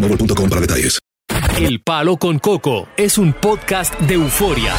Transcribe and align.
boostmobile.com 0.00 0.48
para 0.48 0.60
detalles. 0.60 0.98
El 1.58 1.80
Palo 1.82 2.16
con 2.16 2.38
Coco 2.38 2.88
es 2.96 3.18
un 3.18 3.32
podcast 3.32 3.98
de 4.00 4.14
euforia. 4.14 4.74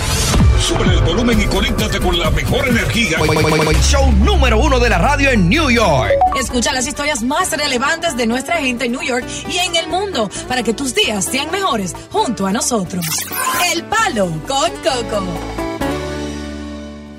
Sube 0.60 0.84
el 0.84 1.02
volumen 1.02 1.40
y 1.42 1.46
conéctate 1.46 2.00
con 2.00 2.18
la 2.18 2.30
mejor 2.32 2.68
energía. 2.68 3.18
Show 3.82 4.12
número 4.14 4.60
uno 4.60 4.80
de 4.80 4.90
la 4.90 4.98
radio 4.98 5.30
en 5.30 5.50
New 5.50 5.70
York. 5.70 6.12
Escucha 6.40 6.72
las 6.74 6.88
historias 6.88 7.24
más 7.24 7.52
relevantes 7.52 8.16
de 8.16 8.28
nuestra 8.28 8.58
gente 8.58 8.86
en 8.86 8.94
New 8.94 9.02
York 9.02 9.26
y 9.50 9.58
en 9.58 9.76
el 9.76 9.88
mundo 9.88 10.30
para 10.48 10.64
que 10.64 10.74
tus 10.74 10.96
días 10.96 11.26
sean 11.26 11.52
mejores 11.52 11.96
junto 12.12 12.46
a 12.46 12.52
nosotros. 12.52 13.06
El 13.74 13.84
Palo 13.84 14.28
con 14.48 14.72
Coco. 14.84 15.24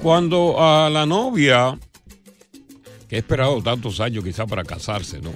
Cuando 0.03 0.57
a 0.59 0.89
la 0.89 1.05
novia, 1.07 1.79
que 3.09 3.17
ha 3.17 3.19
esperado 3.19 3.63
tantos 3.63 4.01
años 4.01 4.25
quizá 4.25 4.47
para 4.47 4.65
casarse, 4.65 5.21
¿no? 5.21 5.33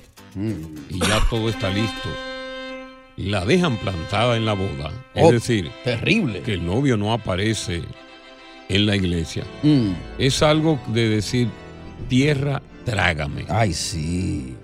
Y 0.89 0.99
ya 0.99 1.21
todo 1.29 1.49
está 1.49 1.69
listo, 1.71 2.09
la 3.17 3.45
dejan 3.45 3.77
plantada 3.79 4.37
en 4.37 4.45
la 4.45 4.55
boda. 4.55 4.91
Es 5.15 5.23
Oh, 5.25 5.33
decir, 5.33 5.71
terrible. 5.85 6.41
que 6.43 6.55
el 6.55 6.67
novio 6.67 6.97
no 6.97 7.13
aparece 7.13 7.83
en 8.69 8.87
la 8.87 8.97
iglesia. 8.97 9.45
Mm. 9.63 9.91
Es 10.19 10.43
algo 10.43 10.81
de 10.89 11.09
decir, 11.09 11.49
tierra, 12.09 12.61
trágame. 12.85 13.45
Ay, 13.49 13.73
sí. 13.73 14.55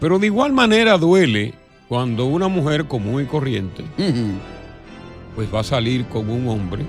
Pero 0.00 0.18
de 0.18 0.26
igual 0.26 0.52
manera 0.52 0.96
duele 0.98 1.54
cuando 1.88 2.24
una 2.26 2.48
mujer 2.48 2.86
común 2.86 3.22
y 3.22 3.26
corriente, 3.26 3.84
pues 5.34 5.52
va 5.54 5.60
a 5.60 5.64
salir 5.64 6.06
con 6.06 6.30
un 6.30 6.48
hombre, 6.48 6.84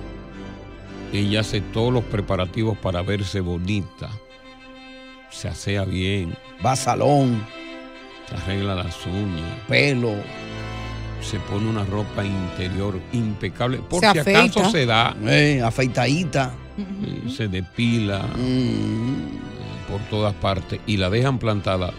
ella 1.12 1.42
hace 1.42 1.60
todos 1.60 1.92
los 1.92 2.04
preparativos 2.06 2.78
para 2.78 3.02
verse 3.02 3.40
bonita, 3.42 4.10
se 5.30 5.48
asea 5.50 5.84
bien, 5.86 6.36
Va 6.66 6.74
a 6.74 6.76
salón, 6.76 7.44
se 8.30 8.36
arregla 8.36 8.76
las 8.76 9.06
uñas, 9.08 9.60
pelo. 9.68 10.14
Se 11.22 11.38
pone 11.40 11.70
una 11.70 11.86
ropa 11.86 12.24
interior 12.26 13.00
impecable, 13.14 13.78
por 13.78 14.00
Se 14.02 14.12
si 14.12 14.20
afeita. 14.20 14.40
acaso 14.60 14.72
se 14.72 14.86
da, 14.86 15.16
Eh, 15.26 15.62
afeitadita. 15.64 16.52
eh, 16.78 17.30
se 17.30 17.48
depila 17.48 18.20
Mm. 18.38 18.40
eh, 18.40 19.90
por 19.90 20.02
todas 20.10 20.34
partes 20.36 20.80
y 20.88 20.98
la 20.98 21.10
dejan 21.10 21.38
plantada. 21.38 21.92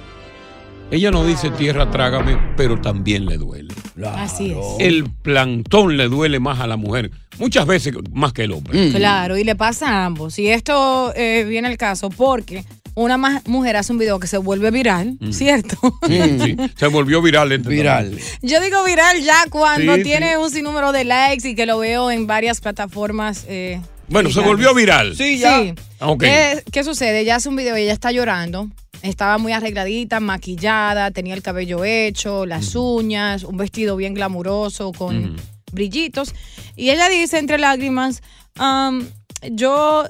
Ella 0.91 1.11
no 1.11 1.25
dice 1.25 1.49
tierra, 1.51 1.91
trágame, 1.91 2.37
pero 2.57 2.79
también 2.81 3.25
le 3.25 3.39
duele. 3.39 3.73
Así 4.15 4.51
es. 4.51 4.59
El 4.79 5.05
plantón 5.23 5.97
le 5.97 6.09
duele 6.09 6.39
más 6.39 6.61
a 6.61 6.67
la 6.67 6.77
mujer, 6.77 7.11
muchas 7.39 7.65
veces 7.67 7.95
más 8.13 8.35
que 8.35 8.45
el 8.45 8.53
hombre. 8.53 8.89
Mm. 8.91 8.93
Claro, 8.95 9.39
y 9.39 9.45
le 9.45 9.57
pasa 9.57 9.89
a 9.89 10.05
ambos. 10.05 10.39
Y 10.39 10.49
esto 10.49 11.13
eh, 11.17 11.45
viene 11.49 11.69
el 11.71 11.79
caso 11.79 12.11
porque 12.11 12.65
una 12.95 13.17
ma- 13.17 13.43
mujer 13.47 13.77
hace 13.77 13.93
un 13.93 13.99
video 13.99 14.19
que 14.19 14.27
se 14.27 14.37
vuelve 14.39 14.71
viral, 14.71 15.17
Mm. 15.21 15.33
¿cierto? 15.33 15.77
Sí, 16.07 16.21
sí, 16.41 16.57
se 16.77 16.87
volvió 16.89 17.23
viral. 17.23 17.53
este 17.53 17.69
Viral. 17.69 18.11
también. 18.11 18.29
Yo 18.43 18.61
digo 18.61 18.85
viral 18.85 19.23
ya 19.23 19.45
cuando 19.51 19.97
Sí, 19.97 20.03
tiene 20.03 20.31
sí. 20.33 20.37
un 20.37 20.51
sinnúmero 20.51 20.93
de 20.93 21.05
likes 21.05 21.49
y 21.49 21.55
que 21.55 21.67
lo 21.67 21.79
veo 21.79 22.11
en 22.11 22.27
varias 22.27 22.61
plataformas. 22.61 23.45
eh, 23.49 23.81
Bueno, 24.09 24.31
se 24.31 24.41
volvió 24.41 24.75
viral. 24.75 25.17
Sí, 25.17 25.39
ya. 25.39 25.61
Sí. 25.61 25.75
Ah, 26.01 26.09
ok. 26.11 26.21
¿Qué, 26.23 26.63
qué 26.71 26.85
sucede? 26.85 27.21
Ella 27.21 27.37
hace 27.37 27.49
un 27.49 27.57
video 27.57 27.79
y 27.79 27.83
ella 27.83 27.93
está 27.93 28.11
llorando. 28.13 28.69
Estaba 29.03 29.39
muy 29.39 29.53
arregladita, 29.53 30.21
maquillada, 30.21 31.11
tenía 31.11 31.35
el 31.35 31.43
cabello 31.43 31.85
hecho, 31.85 32.47
las 32.47 32.75
uñas, 32.77 33.43
un 33.43 33.57
vestido 33.57 33.97
bien 33.97 34.15
glamuroso 34.15 34.93
con 34.93 35.37
brillitos. 35.73 36.35
Y 36.77 36.91
ella 36.91 37.09
dice 37.09 37.39
entre 37.39 37.59
lágrimas, 37.59 38.23
"Am, 38.57 39.09
yo 39.51 40.05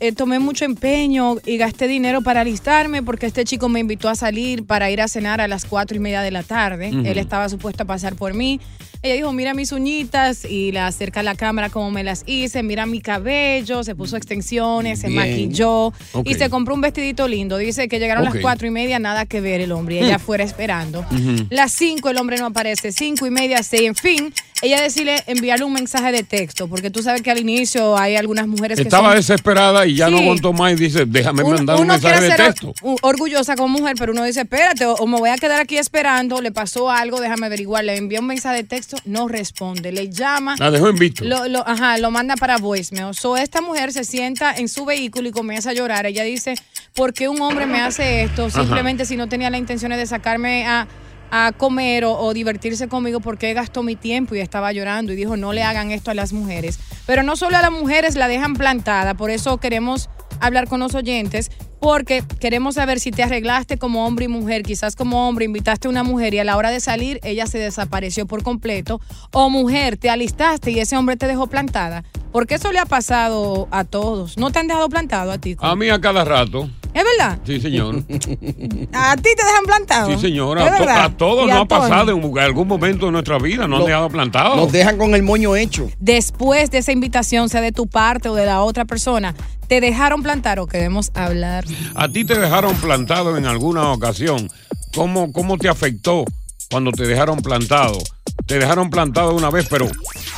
eh, 0.00 0.12
tomé 0.12 0.38
mucho 0.38 0.64
empeño 0.64 1.36
y 1.44 1.56
gasté 1.56 1.88
dinero 1.88 2.22
para 2.22 2.42
alistarme 2.42 3.02
porque 3.02 3.26
este 3.26 3.44
chico 3.44 3.68
me 3.68 3.80
invitó 3.80 4.08
a 4.08 4.14
salir 4.14 4.64
para 4.64 4.90
ir 4.90 5.00
a 5.00 5.08
cenar 5.08 5.40
a 5.40 5.48
las 5.48 5.64
cuatro 5.64 5.96
y 5.96 6.00
media 6.00 6.22
de 6.22 6.30
la 6.30 6.42
tarde. 6.42 6.88
Él 6.88 7.18
estaba 7.18 7.48
supuesto 7.48 7.82
a 7.84 7.86
pasar 7.86 8.14
por 8.16 8.34
mí. 8.34 8.60
Ella 9.02 9.14
dijo, 9.14 9.32
mira 9.32 9.54
mis 9.54 9.72
uñitas 9.72 10.44
y 10.44 10.72
le 10.72 10.80
acerca 10.80 11.20
a 11.20 11.22
la 11.22 11.34
cámara 11.34 11.68
como 11.70 11.90
me 11.90 12.02
las 12.02 12.24
hice, 12.26 12.62
mira 12.62 12.86
mi 12.86 13.00
cabello, 13.00 13.84
se 13.84 13.94
puso 13.94 14.16
extensiones, 14.16 15.00
se 15.00 15.08
maquilló 15.10 15.92
y 16.24 16.34
se 16.34 16.48
compró 16.50 16.74
un 16.74 16.80
vestidito 16.80 17.28
lindo. 17.28 17.56
Dice 17.58 17.88
que 17.88 17.98
llegaron 17.98 18.26
Ok. 18.26 18.34
las 18.34 18.42
cuatro 18.42 18.66
y 18.66 18.70
media, 18.70 18.98
nada 18.98 19.26
que 19.26 19.40
ver 19.40 19.60
el 19.60 19.70
hombre 19.72 19.96
y 19.96 19.98
ella 19.98 20.16
Hmm. 20.18 20.20
fuera 20.20 20.44
esperando. 20.44 21.04
Las 21.50 21.72
cinco 21.72 22.08
el 22.08 22.16
hombre 22.16 22.38
no 22.38 22.46
aparece, 22.46 22.90
cinco 22.90 23.26
y 23.26 23.30
media, 23.30 23.62
seis, 23.62 23.82
en 23.88 23.94
fin. 23.94 24.32
Ella 24.62 24.80
decide 24.80 25.22
enviarle 25.26 25.66
un 25.66 25.72
mensaje 25.74 26.12
de 26.12 26.22
texto, 26.22 26.66
porque 26.66 26.90
tú 26.90 27.02
sabes 27.02 27.20
que 27.20 27.30
al 27.30 27.38
inicio 27.38 27.96
hay 27.98 28.16
algunas 28.16 28.46
mujeres 28.46 28.76
que 28.76 28.84
Estaba 28.84 29.08
son 29.08 29.16
desesperada 29.16 29.86
y 29.86 29.94
ya 29.96 30.08
no 30.08 30.16
aguantó 30.18 30.54
más 30.54 30.72
y 30.72 30.76
dice, 30.76 31.04
déjame 31.06 31.42
uno, 31.42 31.56
mandar 31.56 31.76
un 31.76 31.86
mensaje 31.86 32.22
de 32.22 32.28
texto. 32.36 32.74
or- 32.80 32.96
orgullosa 33.02 33.54
como 33.54 33.68
mujer, 33.80 33.96
pero 33.98 34.12
uno 34.12 34.24
dice, 34.24 34.40
espérate, 34.40 34.86
o, 34.86 34.94
o 34.94 35.06
me 35.06 35.18
voy 35.18 35.28
a 35.28 35.36
quedar 35.36 35.60
aquí 35.60 35.76
esperando, 35.76 36.40
le 36.40 36.52
pasó 36.52 36.90
algo, 36.90 37.20
déjame 37.20 37.46
averiguar. 37.46 37.84
Le 37.84 37.96
envía 37.96 38.20
un 38.20 38.26
mensaje 38.28 38.56
de 38.56 38.64
texto, 38.64 38.96
no 39.04 39.28
responde, 39.28 39.92
le 39.92 40.08
llama. 40.08 40.56
La 40.58 40.70
dejó 40.70 40.88
en 40.88 40.96
visto. 40.96 41.22
Lo, 41.24 41.46
lo- 41.48 41.68
ajá, 41.68 41.98
lo 41.98 42.10
manda 42.10 42.34
para 42.36 42.56
voicemail. 42.56 43.14
So, 43.14 43.36
esta 43.36 43.60
mujer 43.60 43.92
se 43.92 44.04
sienta 44.04 44.54
en 44.56 44.68
su 44.68 44.86
vehículo 44.86 45.28
y 45.28 45.32
comienza 45.32 45.70
a 45.70 45.72
llorar. 45.74 46.06
Ella 46.06 46.24
dice, 46.24 46.54
¿por 46.94 47.12
qué 47.12 47.28
un 47.28 47.42
hombre 47.42 47.66
me 47.66 47.80
hace 47.82 48.22
esto? 48.22 48.46
Ajá. 48.46 48.62
Simplemente 48.62 49.04
si 49.04 49.18
no 49.18 49.28
tenía 49.28 49.50
la 49.50 49.58
intención 49.58 49.92
de 49.92 50.06
sacarme 50.06 50.66
a, 50.66 50.88
a 51.30 51.52
comer 51.56 52.04
o, 52.04 52.32
divertirse 52.32 52.88
conmigo, 52.88 53.20
¿por 53.20 53.38
qué 53.38 53.52
gastó 53.54 53.82
mi 53.82 53.96
tiempo? 53.96 54.34
Y 54.34 54.40
estaba 54.40 54.72
llorando 54.72 55.12
y 55.12 55.16
dijo, 55.16 55.36
no 55.36 55.52
le 55.52 55.62
hagan 55.62 55.90
esto 55.90 56.10
a 56.10 56.14
las 56.14 56.32
mujeres. 56.32 56.78
Pero 57.06 57.22
no 57.22 57.36
solo 57.36 57.56
a 57.56 57.62
las 57.62 57.72
mujeres 57.72 58.16
la 58.16 58.28
dejan 58.28 58.54
plantada, 58.54 59.14
por 59.14 59.30
eso 59.30 59.58
queremos 59.58 60.08
hablar 60.40 60.68
con 60.68 60.80
los 60.80 60.94
oyentes. 60.94 61.50
Porque 61.80 62.24
queremos 62.40 62.74
saber 62.76 63.00
si 63.00 63.10
te 63.10 63.22
arreglaste 63.22 63.76
como 63.78 64.06
hombre 64.06 64.24
y 64.24 64.28
mujer, 64.28 64.62
quizás 64.62 64.96
como 64.96 65.28
hombre 65.28 65.44
invitaste 65.44 65.88
a 65.88 65.90
una 65.90 66.02
mujer 66.02 66.34
y 66.34 66.38
a 66.38 66.44
la 66.44 66.56
hora 66.56 66.70
de 66.70 66.80
salir 66.80 67.20
ella 67.22 67.46
se 67.46 67.58
desapareció 67.58 68.26
por 68.26 68.42
completo, 68.42 69.00
o 69.32 69.50
mujer, 69.50 69.96
te 69.96 70.08
alistaste 70.10 70.70
y 70.70 70.80
ese 70.80 70.96
hombre 70.96 71.16
te 71.16 71.26
dejó 71.26 71.46
plantada. 71.48 72.02
Porque 72.32 72.56
eso 72.56 72.70
le 72.72 72.78
ha 72.78 72.86
pasado 72.86 73.68
a 73.70 73.84
todos. 73.84 74.36
¿No 74.36 74.50
te 74.50 74.58
han 74.58 74.66
dejado 74.68 74.88
plantado 74.88 75.32
a 75.32 75.38
ti? 75.38 75.56
A 75.58 75.74
mí 75.76 75.88
a 75.88 76.00
cada 76.00 76.24
rato. 76.24 76.68
¿Es 76.92 77.02
verdad? 77.04 77.38
Sí, 77.44 77.60
señor. 77.60 77.96
¿A 78.92 79.16
ti 79.16 79.22
te 79.36 79.44
dejan 79.44 79.64
plantado? 79.66 80.10
Sí, 80.10 80.18
señora. 80.18 80.64
¿Es 80.66 80.72
A, 80.72 80.76
to- 80.76 80.84
verdad? 80.84 81.04
a 81.04 81.16
todos 81.16 81.46
¿Y 81.46 81.50
a 81.50 81.54
nos 81.54 81.62
ha 81.64 81.68
pasado 81.68 82.10
en 82.12 82.38
algún 82.38 82.66
momento 82.68 83.06
de 83.06 83.12
nuestra 83.12 83.38
vida. 83.38 83.66
Nos 83.68 83.78
Lo- 83.80 83.84
han 83.84 83.86
dejado 83.90 84.08
plantados. 84.08 84.56
Nos 84.56 84.72
dejan 84.72 84.96
con 84.98 85.14
el 85.14 85.22
moño 85.22 85.56
hecho. 85.56 85.88
Después 85.98 86.70
de 86.70 86.78
esa 86.78 86.92
invitación, 86.92 87.48
sea 87.50 87.60
de 87.60 87.72
tu 87.72 87.86
parte 87.86 88.28
o 88.30 88.34
de 88.34 88.46
la 88.46 88.62
otra 88.62 88.86
persona, 88.86 89.34
¿te 89.66 89.80
dejaron 89.80 90.22
plantar 90.22 90.58
o 90.58 90.66
queremos 90.66 91.10
hablar? 91.14 91.64
A 91.94 92.08
ti 92.08 92.24
te 92.24 92.38
dejaron 92.38 92.74
plantado 92.76 93.36
en 93.36 93.46
alguna 93.46 93.92
ocasión. 93.92 94.50
¿Cómo, 94.94 95.32
cómo 95.32 95.58
te 95.58 95.68
afectó 95.68 96.24
cuando 96.70 96.90
te 96.92 97.06
dejaron 97.06 97.40
plantado? 97.40 97.98
te 98.46 98.58
dejaron 98.60 98.90
plantado 98.90 99.34
una 99.34 99.50
vez, 99.50 99.66
pero 99.68 99.88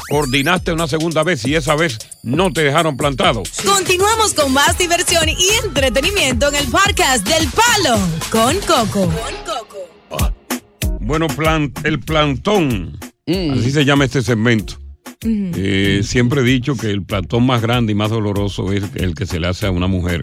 coordinaste 0.08 0.72
una 0.72 0.86
segunda 0.88 1.22
vez 1.24 1.44
y 1.46 1.54
esa 1.56 1.74
vez 1.74 1.98
no 2.22 2.50
te 2.50 2.62
dejaron 2.62 2.96
plantado. 2.96 3.42
Continuamos 3.66 4.32
con 4.32 4.50
más 4.54 4.78
diversión 4.78 5.28
y 5.28 5.36
entretenimiento 5.64 6.48
en 6.48 6.54
el 6.54 6.68
podcast 6.68 7.28
del 7.28 7.46
Palo 7.50 7.98
con 8.30 8.56
Coco. 8.60 9.12
Bueno, 11.00 11.26
plan- 11.28 11.72
el 11.84 12.00
plantón, 12.00 12.98
así 13.26 13.70
se 13.72 13.84
llama 13.84 14.04
este 14.06 14.22
segmento. 14.22 14.74
Eh, 15.22 16.00
siempre 16.04 16.42
he 16.42 16.44
dicho 16.44 16.76
que 16.76 16.90
el 16.90 17.02
plantón 17.02 17.44
más 17.46 17.60
grande 17.60 17.92
y 17.92 17.94
más 17.94 18.10
doloroso 18.10 18.72
es 18.72 18.84
el 18.94 19.14
que 19.14 19.26
se 19.26 19.40
le 19.40 19.48
hace 19.48 19.66
a 19.66 19.70
una 19.70 19.88
mujer 19.88 20.22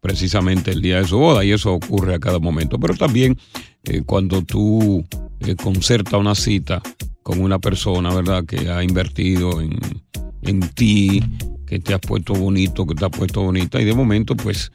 precisamente 0.00 0.70
el 0.70 0.80
día 0.80 0.98
de 0.98 1.06
su 1.06 1.18
boda 1.18 1.44
y 1.44 1.52
eso 1.52 1.74
ocurre 1.74 2.14
a 2.14 2.18
cada 2.18 2.38
momento. 2.38 2.78
Pero 2.78 2.94
también 2.94 3.38
eh, 3.84 4.02
cuando 4.04 4.42
tú 4.42 5.04
eh, 5.40 5.56
concertas 5.56 6.18
una 6.18 6.34
cita 6.34 6.82
con 7.22 7.40
una 7.40 7.58
persona, 7.58 8.14
¿verdad? 8.14 8.44
Que 8.44 8.70
ha 8.70 8.82
invertido 8.82 9.60
en, 9.60 9.78
en 10.42 10.60
ti, 10.70 11.22
que 11.66 11.78
te 11.78 11.94
has 11.94 12.00
puesto 12.00 12.34
bonito, 12.34 12.86
que 12.86 12.94
te 12.94 13.04
has 13.04 13.10
puesto 13.10 13.42
bonita 13.42 13.80
y 13.80 13.84
de 13.84 13.94
momento 13.94 14.36
pues 14.36 14.72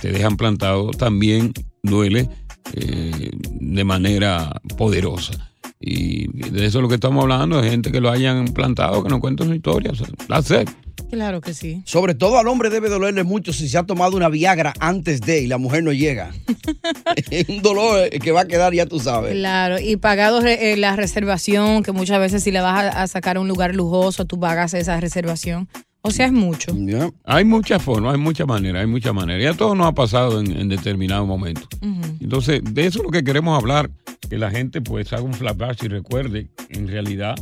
te 0.00 0.12
dejan 0.12 0.36
plantado, 0.36 0.90
también 0.90 1.52
duele 1.82 2.28
eh, 2.74 3.30
de 3.60 3.84
manera 3.84 4.60
poderosa. 4.76 5.50
Y 5.82 6.26
de 6.50 6.66
eso 6.66 6.78
es 6.78 6.82
lo 6.82 6.88
que 6.88 6.96
estamos 6.96 7.22
hablando, 7.22 7.62
de 7.62 7.70
gente 7.70 7.90
que 7.90 8.00
lo 8.00 8.10
hayan 8.10 8.48
plantado, 8.48 9.02
que 9.02 9.08
nos 9.08 9.20
cuentan 9.20 9.48
su 9.48 9.54
historia. 9.54 9.92
O 9.92 10.42
sea. 10.42 10.64
Claro 11.10 11.40
que 11.40 11.54
sí. 11.54 11.82
Sobre 11.86 12.14
todo 12.14 12.38
al 12.38 12.46
hombre 12.48 12.68
debe 12.68 12.90
dolerle 12.90 13.24
mucho 13.24 13.54
si 13.54 13.66
se 13.66 13.78
ha 13.78 13.82
tomado 13.82 14.16
una 14.16 14.28
Viagra 14.28 14.74
antes 14.78 15.22
de 15.22 15.40
y 15.40 15.46
la 15.46 15.56
mujer 15.56 15.82
no 15.82 15.92
llega. 15.92 16.32
es 17.30 17.48
un 17.48 17.62
dolor 17.62 18.10
que 18.10 18.30
va 18.30 18.42
a 18.42 18.46
quedar, 18.46 18.74
ya 18.74 18.84
tú 18.84 19.00
sabes. 19.00 19.32
Claro, 19.32 19.80
y 19.80 19.96
pagado 19.96 20.44
eh, 20.46 20.76
la 20.76 20.96
reservación, 20.96 21.82
que 21.82 21.92
muchas 21.92 22.20
veces 22.20 22.42
si 22.44 22.50
le 22.50 22.60
vas 22.60 22.94
a, 22.94 23.02
a 23.02 23.06
sacar 23.08 23.38
a 23.38 23.40
un 23.40 23.48
lugar 23.48 23.74
lujoso, 23.74 24.26
tú 24.26 24.38
pagas 24.38 24.74
esa 24.74 25.00
reservación. 25.00 25.66
O 26.02 26.10
sea, 26.10 26.26
es 26.26 26.32
mucho. 26.32 26.72
Hay 27.24 27.44
muchas 27.44 27.82
formas, 27.82 28.14
hay 28.14 28.20
muchas 28.20 28.46
maneras, 28.46 28.80
hay 28.80 28.86
muchas 28.86 29.12
maneras. 29.12 29.42
Y 29.42 29.46
a 29.46 29.54
todos 29.54 29.76
nos 29.76 29.86
ha 29.86 29.92
pasado 29.92 30.40
en, 30.40 30.58
en 30.58 30.68
determinado 30.68 31.26
momento. 31.26 31.62
Entonces, 32.20 32.62
de 32.64 32.86
eso 32.86 33.00
es 33.00 33.04
lo 33.04 33.10
que 33.10 33.22
queremos 33.22 33.60
hablar, 33.60 33.90
que 34.28 34.38
la 34.38 34.50
gente 34.50 34.80
pues 34.80 35.12
haga 35.12 35.22
un 35.22 35.34
flashback 35.34 35.82
y 35.84 35.88
recuerde 35.88 36.48
en 36.70 36.88
realidad 36.88 37.34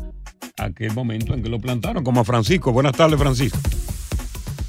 aquel 0.59 0.93
momento 0.93 1.35
en 1.35 1.43
que 1.43 1.49
lo 1.49 1.61
plantaron, 1.61 2.03
como 2.03 2.21
a 2.21 2.25
Francisco. 2.25 2.73
Buenas 2.73 2.93
tardes, 2.93 3.19
Francisco. 3.19 3.59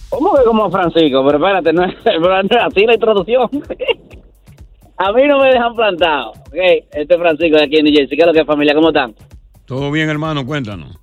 ¿Cómo 0.10 0.36
que 0.36 0.44
como 0.44 0.70
Francisco? 0.70 1.24
Pero 1.26 1.38
espérate, 1.38 1.74
no 1.74 1.86
es, 1.86 1.96
así 2.62 2.86
la 2.86 2.94
introducción. 2.94 3.50
a 4.98 5.14
mí 5.14 5.22
no 5.28 5.40
me 5.40 5.50
dejan 5.50 5.76
plantado. 5.76 6.32
Ok, 6.32 6.56
este 6.92 7.14
es 7.14 7.20
Francisco 7.20 7.58
de 7.58 7.64
aquí 7.64 7.78
en 7.78 7.86
New 7.86 7.94
Jersey. 7.94 8.18
¿Qué 8.18 8.22
es 8.22 8.28
lo 8.28 8.34
que 8.34 8.42
es 8.42 8.46
familia? 8.46 8.76
¿Cómo 8.76 8.90
están? 8.90 9.16
Todo 9.66 9.92
bien, 9.92 10.10
hermano, 10.10 10.46
cuéntanos. 10.46 10.99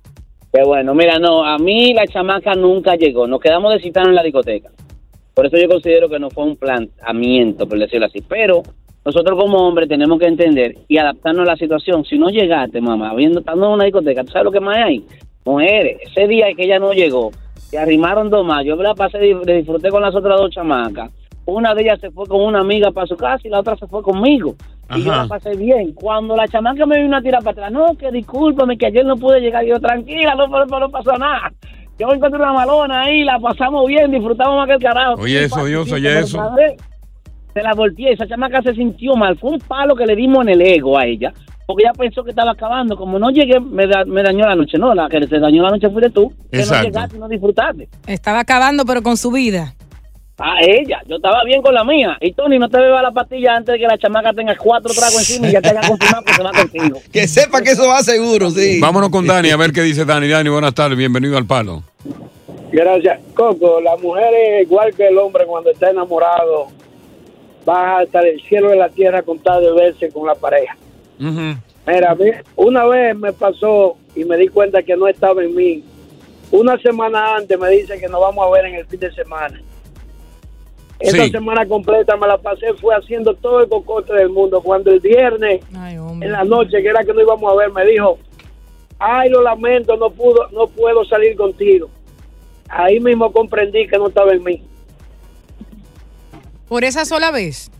Bueno. 0.65 0.93
Mira, 0.93 1.19
no, 1.19 1.43
a 1.43 1.57
mí 1.57 1.93
la 1.93 2.05
chamaca 2.07 2.53
nunca 2.55 2.95
llegó. 2.95 3.27
Nos 3.27 3.39
quedamos 3.39 3.73
de 3.73 3.79
citar 3.81 4.07
en 4.07 4.15
la 4.15 4.23
discoteca. 4.23 4.69
Por 5.33 5.45
eso 5.45 5.57
yo 5.57 5.67
considero 5.67 6.09
que 6.09 6.19
no 6.19 6.29
fue 6.29 6.43
un 6.45 6.55
planteamiento, 6.55 7.67
por 7.67 7.77
decirlo 7.77 8.07
así. 8.07 8.21
Pero 8.27 8.63
nosotros 9.05 9.39
como 9.39 9.57
hombres 9.67 9.87
tenemos 9.87 10.19
que 10.19 10.25
entender 10.25 10.75
y 10.87 10.97
adaptarnos 10.97 11.47
a 11.47 11.51
la 11.51 11.57
situación. 11.57 12.03
Si 12.05 12.17
no 12.17 12.29
llegaste, 12.29 12.81
mamá, 12.81 13.13
viendo, 13.13 13.39
estando 13.39 13.67
en 13.67 13.71
una 13.73 13.83
discoteca, 13.85 14.23
¿tú 14.23 14.31
sabes 14.31 14.45
lo 14.45 14.51
que 14.51 14.59
más 14.59 14.77
hay? 14.77 15.05
Mujeres. 15.45 15.97
Ese 16.01 16.27
día 16.27 16.47
que 16.55 16.63
ella 16.65 16.79
no 16.79 16.91
llegó, 16.91 17.31
se 17.55 17.77
arrimaron 17.77 18.29
dos 18.29 18.45
más. 18.45 18.65
Yo 18.65 18.75
la 18.77 18.95
pasé, 18.95 19.19
di- 19.19 19.35
disfruté 19.45 19.89
con 19.89 20.01
las 20.01 20.15
otras 20.15 20.37
dos 20.39 20.49
chamacas. 20.51 21.11
Una 21.45 21.73
de 21.73 21.83
ellas 21.83 21.99
se 22.01 22.11
fue 22.11 22.25
con 22.27 22.41
una 22.41 22.59
amiga 22.59 22.91
para 22.91 23.07
su 23.07 23.15
casa 23.15 23.47
y 23.47 23.49
la 23.49 23.59
otra 23.61 23.77
se 23.77 23.87
fue 23.87 24.01
conmigo. 24.01 24.55
Y 24.95 25.03
yo 25.03 25.11
la 25.11 25.27
pasé 25.27 25.55
bien. 25.55 25.93
Cuando 25.93 26.35
la 26.35 26.47
chamaca 26.47 26.85
me 26.85 27.01
vino 27.01 27.17
a 27.17 27.21
tirar 27.21 27.41
para 27.43 27.51
atrás, 27.51 27.71
no, 27.71 27.95
que 27.97 28.11
discúlpame, 28.11 28.77
que 28.77 28.85
ayer 28.87 29.05
no 29.05 29.15
pude 29.17 29.39
llegar. 29.41 29.63
Y 29.65 29.69
yo, 29.69 29.79
tranquila, 29.79 30.33
no, 30.35 30.47
no, 30.47 30.79
no 30.79 30.89
pasó 30.89 31.17
nada. 31.17 31.51
Yo 31.99 32.11
encontré 32.13 32.39
una 32.39 32.53
malona 32.53 33.01
ahí, 33.01 33.23
la 33.23 33.39
pasamos 33.39 33.87
bien, 33.87 34.11
disfrutamos 34.11 34.55
más 34.57 34.67
que 34.67 34.73
el 34.73 34.79
carajo. 34.81 35.21
Oye, 35.21 35.43
eso, 35.43 35.65
Dios, 35.65 35.91
oye, 35.91 36.19
eso. 36.19 36.39
Se 37.53 37.63
la 37.63 37.73
volteé, 37.73 38.13
esa 38.13 38.27
chamaca 38.27 38.61
se 38.61 38.73
sintió 38.75 39.15
mal. 39.15 39.35
Fue 39.37 39.51
un 39.51 39.59
palo 39.59 39.95
que 39.95 40.05
le 40.05 40.15
dimos 40.15 40.43
en 40.43 40.49
el 40.49 40.61
ego 40.61 40.95
a 40.97 41.05
ella, 41.07 41.33
porque 41.65 41.83
ella 41.85 41.93
pensó 41.97 42.23
que 42.23 42.29
estaba 42.29 42.51
acabando. 42.51 42.95
Como 42.95 43.17
no 43.17 43.31
llegué, 43.31 43.59
me, 43.59 43.87
da- 43.87 44.05
me 44.05 44.21
dañó 44.21 44.45
la 44.45 44.55
noche. 44.55 44.77
No, 44.77 44.93
la 44.93 45.09
que 45.09 45.25
se 45.25 45.39
dañó 45.39 45.63
la 45.63 45.71
noche 45.71 45.89
fuiste 45.89 46.11
tú, 46.11 46.29
que 46.51 46.57
no 46.57 46.63
Exacto. 46.63 46.85
llegaste 46.85 47.17
y 47.17 47.19
no 47.19 47.27
disfrutaste. 47.27 47.89
Estaba 48.05 48.41
acabando, 48.41 48.85
pero 48.85 49.01
con 49.01 49.17
su 49.17 49.31
vida. 49.31 49.73
A 50.39 50.59
ella, 50.61 51.01
yo 51.07 51.15
estaba 51.15 51.43
bien 51.45 51.63
con 51.63 51.73
la 51.73 51.83
mía. 51.83 52.15
Y 52.21 52.31
Tony, 52.31 52.59
no 52.59 52.69
te 52.69 52.79
beba 52.79 53.01
la 53.01 53.11
pastilla 53.11 53.55
antes 53.55 53.73
de 53.73 53.79
que 53.79 53.87
la 53.87 53.97
chamaca 53.97 54.33
tenga 54.33 54.55
cuatro 54.55 54.93
tragos 54.93 55.17
encima 55.17 55.47
y 55.49 55.53
ya 55.53 55.61
te 55.61 55.69
haya 55.69 55.81
confirmado 55.87 56.23
que 56.23 56.33
se 56.33 56.43
va 56.43 56.51
contigo. 56.51 56.99
Que 57.11 57.27
sepa 57.27 57.61
que 57.63 57.71
eso 57.71 57.87
va 57.87 58.03
seguro, 58.03 58.51
sí. 58.51 58.79
Vámonos 58.79 59.09
con 59.09 59.25
Dani 59.25 59.49
a 59.49 59.57
ver 59.57 59.71
qué 59.71 59.81
dice 59.81 60.05
Dani. 60.05 60.27
Dani, 60.27 60.49
buenas 60.49 60.75
tardes, 60.75 60.95
bienvenido 60.95 61.37
al 61.37 61.47
palo. 61.47 61.81
Gracias. 62.71 63.19
Coco, 63.33 63.81
la 63.81 63.95
mujer 63.97 64.31
es 64.33 64.67
igual 64.67 64.93
que 64.93 65.07
el 65.07 65.17
hombre 65.17 65.45
cuando 65.47 65.71
está 65.71 65.89
enamorado. 65.89 66.67
Va 67.67 67.99
hasta 67.99 68.19
el 68.19 68.39
cielo 68.41 68.69
de 68.69 68.75
la 68.75 68.89
tierra 68.89 69.23
con 69.23 69.39
tal 69.39 69.63
de 69.63 69.71
verse 69.71 70.11
con 70.11 70.27
la 70.27 70.35
pareja. 70.35 70.77
Mira, 71.17 72.11
a 72.11 72.15
mí, 72.15 72.29
una 72.55 72.85
vez 72.85 73.17
me 73.17 73.33
pasó 73.33 73.97
y 74.15 74.23
me 74.23 74.37
di 74.37 74.49
cuenta 74.49 74.83
que 74.83 74.95
no 74.95 75.07
estaba 75.07 75.43
en 75.43 75.55
mí. 75.55 75.83
Una 76.51 76.77
semana 76.77 77.37
antes 77.37 77.57
me 77.57 77.69
dice 77.69 77.99
que 77.99 78.07
nos 78.07 78.21
vamos 78.21 78.45
a 78.45 78.51
ver 78.51 78.65
en 78.65 78.75
el 78.75 78.85
fin 78.85 78.99
de 78.99 79.11
semana. 79.13 79.59
Esa 80.99 81.23
Sí. 81.25 81.29
semana 81.31 81.65
completa 81.67 82.15
me 82.17 82.27
la 82.27 82.37
pasé, 82.37 82.73
fue 82.73 82.95
haciendo 82.95 83.33
todo 83.35 83.61
el 83.61 83.69
cocote 83.69 84.13
del 84.13 84.29
mundo. 84.29 84.61
Cuando 84.61 84.91
el 84.91 84.99
viernes, 84.99 85.61
en 86.21 86.31
la 86.31 86.43
noche, 86.43 86.81
que 86.81 86.87
era 86.89 87.03
que 87.03 87.13
no 87.13 87.21
íbamos 87.21 87.51
a 87.51 87.55
ver, 87.55 87.71
me 87.71 87.85
dijo, 87.85 88.17
ay, 88.97 89.29
lo 89.29 89.41
lamento, 89.43 89.95
no 89.95 90.09
pudo, 90.09 90.47
no 90.51 90.65
puedo 90.67 91.05
salir 91.05 91.35
contigo. 91.37 91.87
Ahí 92.69 92.99
mismo 92.99 93.31
comprendí 93.31 93.87
que 93.87 93.97
no 93.97 94.07
estaba 94.07 94.31
en 94.33 94.43
mí. 94.43 94.63
Por 96.67 96.83
esa 96.83 97.05
sola 97.05 97.31
vez. 97.31 97.71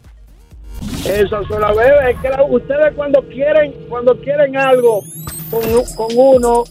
Eso 1.05 1.43
sola 1.45 1.73
vez, 1.73 1.91
es 2.09 2.19
que 2.21 2.29
la- 2.29 2.43
ustedes 2.43 2.93
cuando 2.95 3.21
quieren, 3.23 3.73
cuando 3.89 4.15
quieren 4.19 4.55
algo 4.57 5.01
con, 5.49 5.61
con 5.95 6.07
uno, 6.15 6.63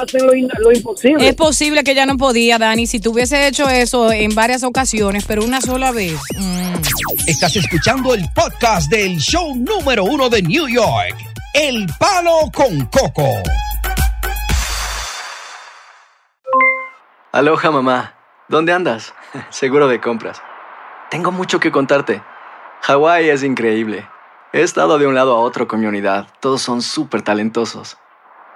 hacen 0.00 0.26
lo, 0.26 0.34
in- 0.34 0.50
lo 0.58 0.72
imposible. 0.72 1.28
Es 1.28 1.34
posible 1.34 1.84
que 1.84 1.94
ya 1.94 2.06
no 2.06 2.16
podía, 2.16 2.58
Dani, 2.58 2.86
si 2.86 3.00
tú 3.00 3.12
hubiese 3.12 3.46
hecho 3.46 3.68
eso 3.68 4.10
en 4.12 4.34
varias 4.34 4.62
ocasiones, 4.64 5.24
pero 5.26 5.44
una 5.44 5.60
sola 5.60 5.92
vez. 5.92 6.18
mm. 6.38 6.74
Estás 7.26 7.56
escuchando 7.56 8.14
el 8.14 8.24
podcast 8.34 8.90
del 8.90 9.18
show 9.18 9.54
número 9.56 10.04
uno 10.04 10.28
de 10.28 10.42
New 10.42 10.68
York, 10.68 11.16
El 11.54 11.86
Palo 11.98 12.50
con 12.52 12.86
Coco. 12.86 13.28
Aloha 17.32 17.70
mamá, 17.70 18.14
¿dónde 18.48 18.72
andas? 18.72 19.14
Seguro 19.50 19.88
de 19.88 20.00
compras. 20.00 20.40
Tengo 21.10 21.32
mucho 21.32 21.58
que 21.60 21.72
contarte. 21.72 22.22
Hawái 22.82 23.28
es 23.30 23.42
increíble. 23.42 24.06
He 24.52 24.62
estado 24.62 24.98
de 24.98 25.06
un 25.06 25.14
lado 25.14 25.34
a 25.34 25.40
otro 25.40 25.66
con 25.66 25.80
mi 25.80 25.86
unidad. 25.86 26.28
Todos 26.40 26.62
son 26.62 26.80
súper 26.82 27.22
talentosos. 27.22 27.96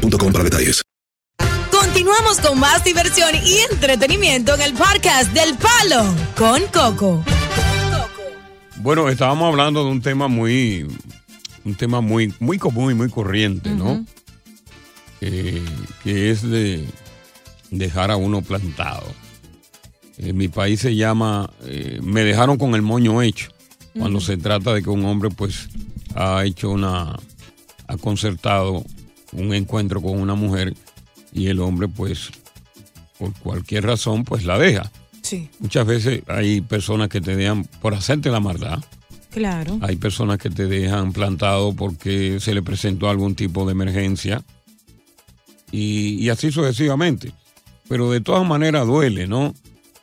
boostmobile.com 0.00 0.32
para 0.32 0.44
detalles. 0.44 0.82
Continuamos 1.70 2.40
con 2.40 2.58
más 2.58 2.84
diversión 2.84 3.30
y 3.34 3.58
entretenimiento 3.72 4.54
en 4.54 4.62
el 4.62 4.74
podcast 4.74 5.32
del 5.32 5.56
Palo 5.56 6.04
con 6.36 6.62
Coco. 6.72 7.24
Bueno, 8.76 9.08
estábamos 9.08 9.48
hablando 9.48 9.84
de 9.84 9.90
un 9.90 10.02
tema 10.02 10.28
muy, 10.28 10.86
un 11.64 11.74
tema 11.74 12.00
muy, 12.00 12.32
muy 12.38 12.58
común 12.58 12.92
y 12.92 12.94
muy 12.94 13.08
corriente, 13.08 13.70
¿no? 13.70 14.04
Eh, 15.20 15.64
que 16.04 16.30
es 16.30 16.42
de 16.42 16.86
dejar 17.70 18.10
a 18.10 18.16
uno 18.16 18.42
plantado. 18.42 19.06
En 20.18 20.36
mi 20.36 20.48
país 20.48 20.80
se 20.80 20.94
llama 20.94 21.50
eh, 21.64 21.98
me 22.02 22.22
dejaron 22.22 22.58
con 22.58 22.74
el 22.74 22.82
moño 22.82 23.22
hecho. 23.22 23.50
Cuando 23.98 24.20
se 24.20 24.36
trata 24.36 24.74
de 24.74 24.82
que 24.82 24.90
un 24.90 25.04
hombre 25.06 25.30
pues 25.30 25.68
ha 26.14 26.44
hecho 26.44 26.70
una, 26.70 27.16
ha 27.88 27.96
concertado 27.96 28.84
un 29.32 29.52
encuentro 29.54 30.00
con 30.02 30.18
una 30.18 30.34
mujer 30.34 30.74
y 31.32 31.48
el 31.48 31.60
hombre 31.60 31.88
pues 31.88 32.30
por 33.18 33.32
cualquier 33.34 33.84
razón 33.84 34.24
pues 34.24 34.44
la 34.44 34.58
deja. 34.58 34.90
Sí. 35.22 35.48
Muchas 35.58 35.86
veces 35.86 36.22
hay 36.28 36.60
personas 36.60 37.08
que 37.08 37.20
te 37.20 37.34
dejan 37.36 37.64
por 37.80 37.94
hacerte 37.94 38.30
la 38.30 38.40
maldad. 38.40 38.78
Claro. 39.30 39.78
Hay 39.82 39.96
personas 39.96 40.38
que 40.38 40.48
te 40.50 40.66
dejan 40.66 41.12
plantado 41.12 41.74
porque 41.74 42.38
se 42.40 42.54
le 42.54 42.62
presentó 42.62 43.10
algún 43.10 43.34
tipo 43.34 43.66
de 43.66 43.72
emergencia 43.72 44.42
y, 45.70 46.14
y 46.24 46.28
así 46.30 46.50
sucesivamente. 46.52 47.32
Pero 47.88 48.10
de 48.10 48.20
todas 48.20 48.46
maneras 48.46 48.86
duele, 48.86 49.26
¿no? 49.26 49.54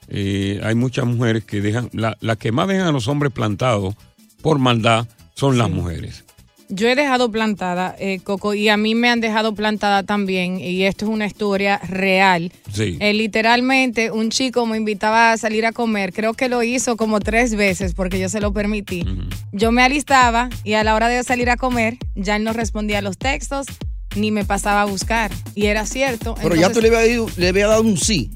Eh, 0.07 0.59
hay 0.63 0.75
muchas 0.75 1.05
mujeres 1.05 1.43
que 1.45 1.61
dejan, 1.61 1.89
la- 1.93 2.17
las 2.21 2.37
que 2.37 2.51
más 2.51 2.67
dejan 2.67 2.87
a 2.87 2.91
los 2.91 3.07
hombres 3.07 3.31
plantados 3.31 3.95
por 4.41 4.59
maldad 4.59 5.07
son 5.35 5.57
las 5.57 5.69
mujeres. 5.69 6.25
Yo 6.69 6.87
he 6.87 6.95
dejado 6.95 7.29
plantada, 7.31 7.95
eh, 7.99 8.19
Coco, 8.23 8.53
y 8.53 8.69
a 8.69 8.77
mí 8.77 8.95
me 8.95 9.09
han 9.09 9.21
dejado 9.21 9.53
plantada 9.53 10.03
también, 10.03 10.59
y 10.59 10.83
esto 10.83 11.05
es 11.05 11.11
una 11.11 11.25
historia 11.27 11.77
real. 11.87 12.51
Sí. 12.71 12.97
Eh, 12.99 13.13
literalmente, 13.13 14.09
un 14.11 14.29
chico 14.31 14.65
me 14.65 14.77
invitaba 14.77 15.33
a 15.33 15.37
salir 15.37 15.65
a 15.65 15.71
comer, 15.71 16.13
creo 16.13 16.33
que 16.33 16.49
lo 16.49 16.63
hizo 16.63 16.97
como 16.97 17.19
tres 17.19 17.53
veces 17.55 17.93
porque 17.93 18.17
yo 18.19 18.29
se 18.29 18.39
lo 18.39 18.53
permití. 18.53 19.05
Yo 19.51 19.71
me 19.71 19.83
alistaba 19.83 20.49
y 20.63 20.73
a 20.73 20.83
la 20.83 20.95
hora 20.95 21.09
de 21.09 21.21
salir 21.23 21.49
a 21.49 21.57
comer, 21.57 21.97
ya 22.15 22.37
él 22.37 22.43
no 22.43 22.53
respondía 22.53 22.99
a 22.99 23.01
los 23.01 23.17
textos 23.17 23.67
ni 24.15 24.31
me 24.31 24.45
pasaba 24.45 24.83
a 24.83 24.85
buscar. 24.85 25.31
Y 25.55 25.65
era 25.65 25.85
cierto. 25.85 26.35
Pero 26.41 26.55
ya 26.55 26.71
tú 26.71 26.81
le 26.81 26.87
habías, 26.87 27.09
ido- 27.09 27.27
le 27.37 27.47
habías 27.49 27.69
dado 27.69 27.81
un 27.81 27.97
sí. 27.97 28.31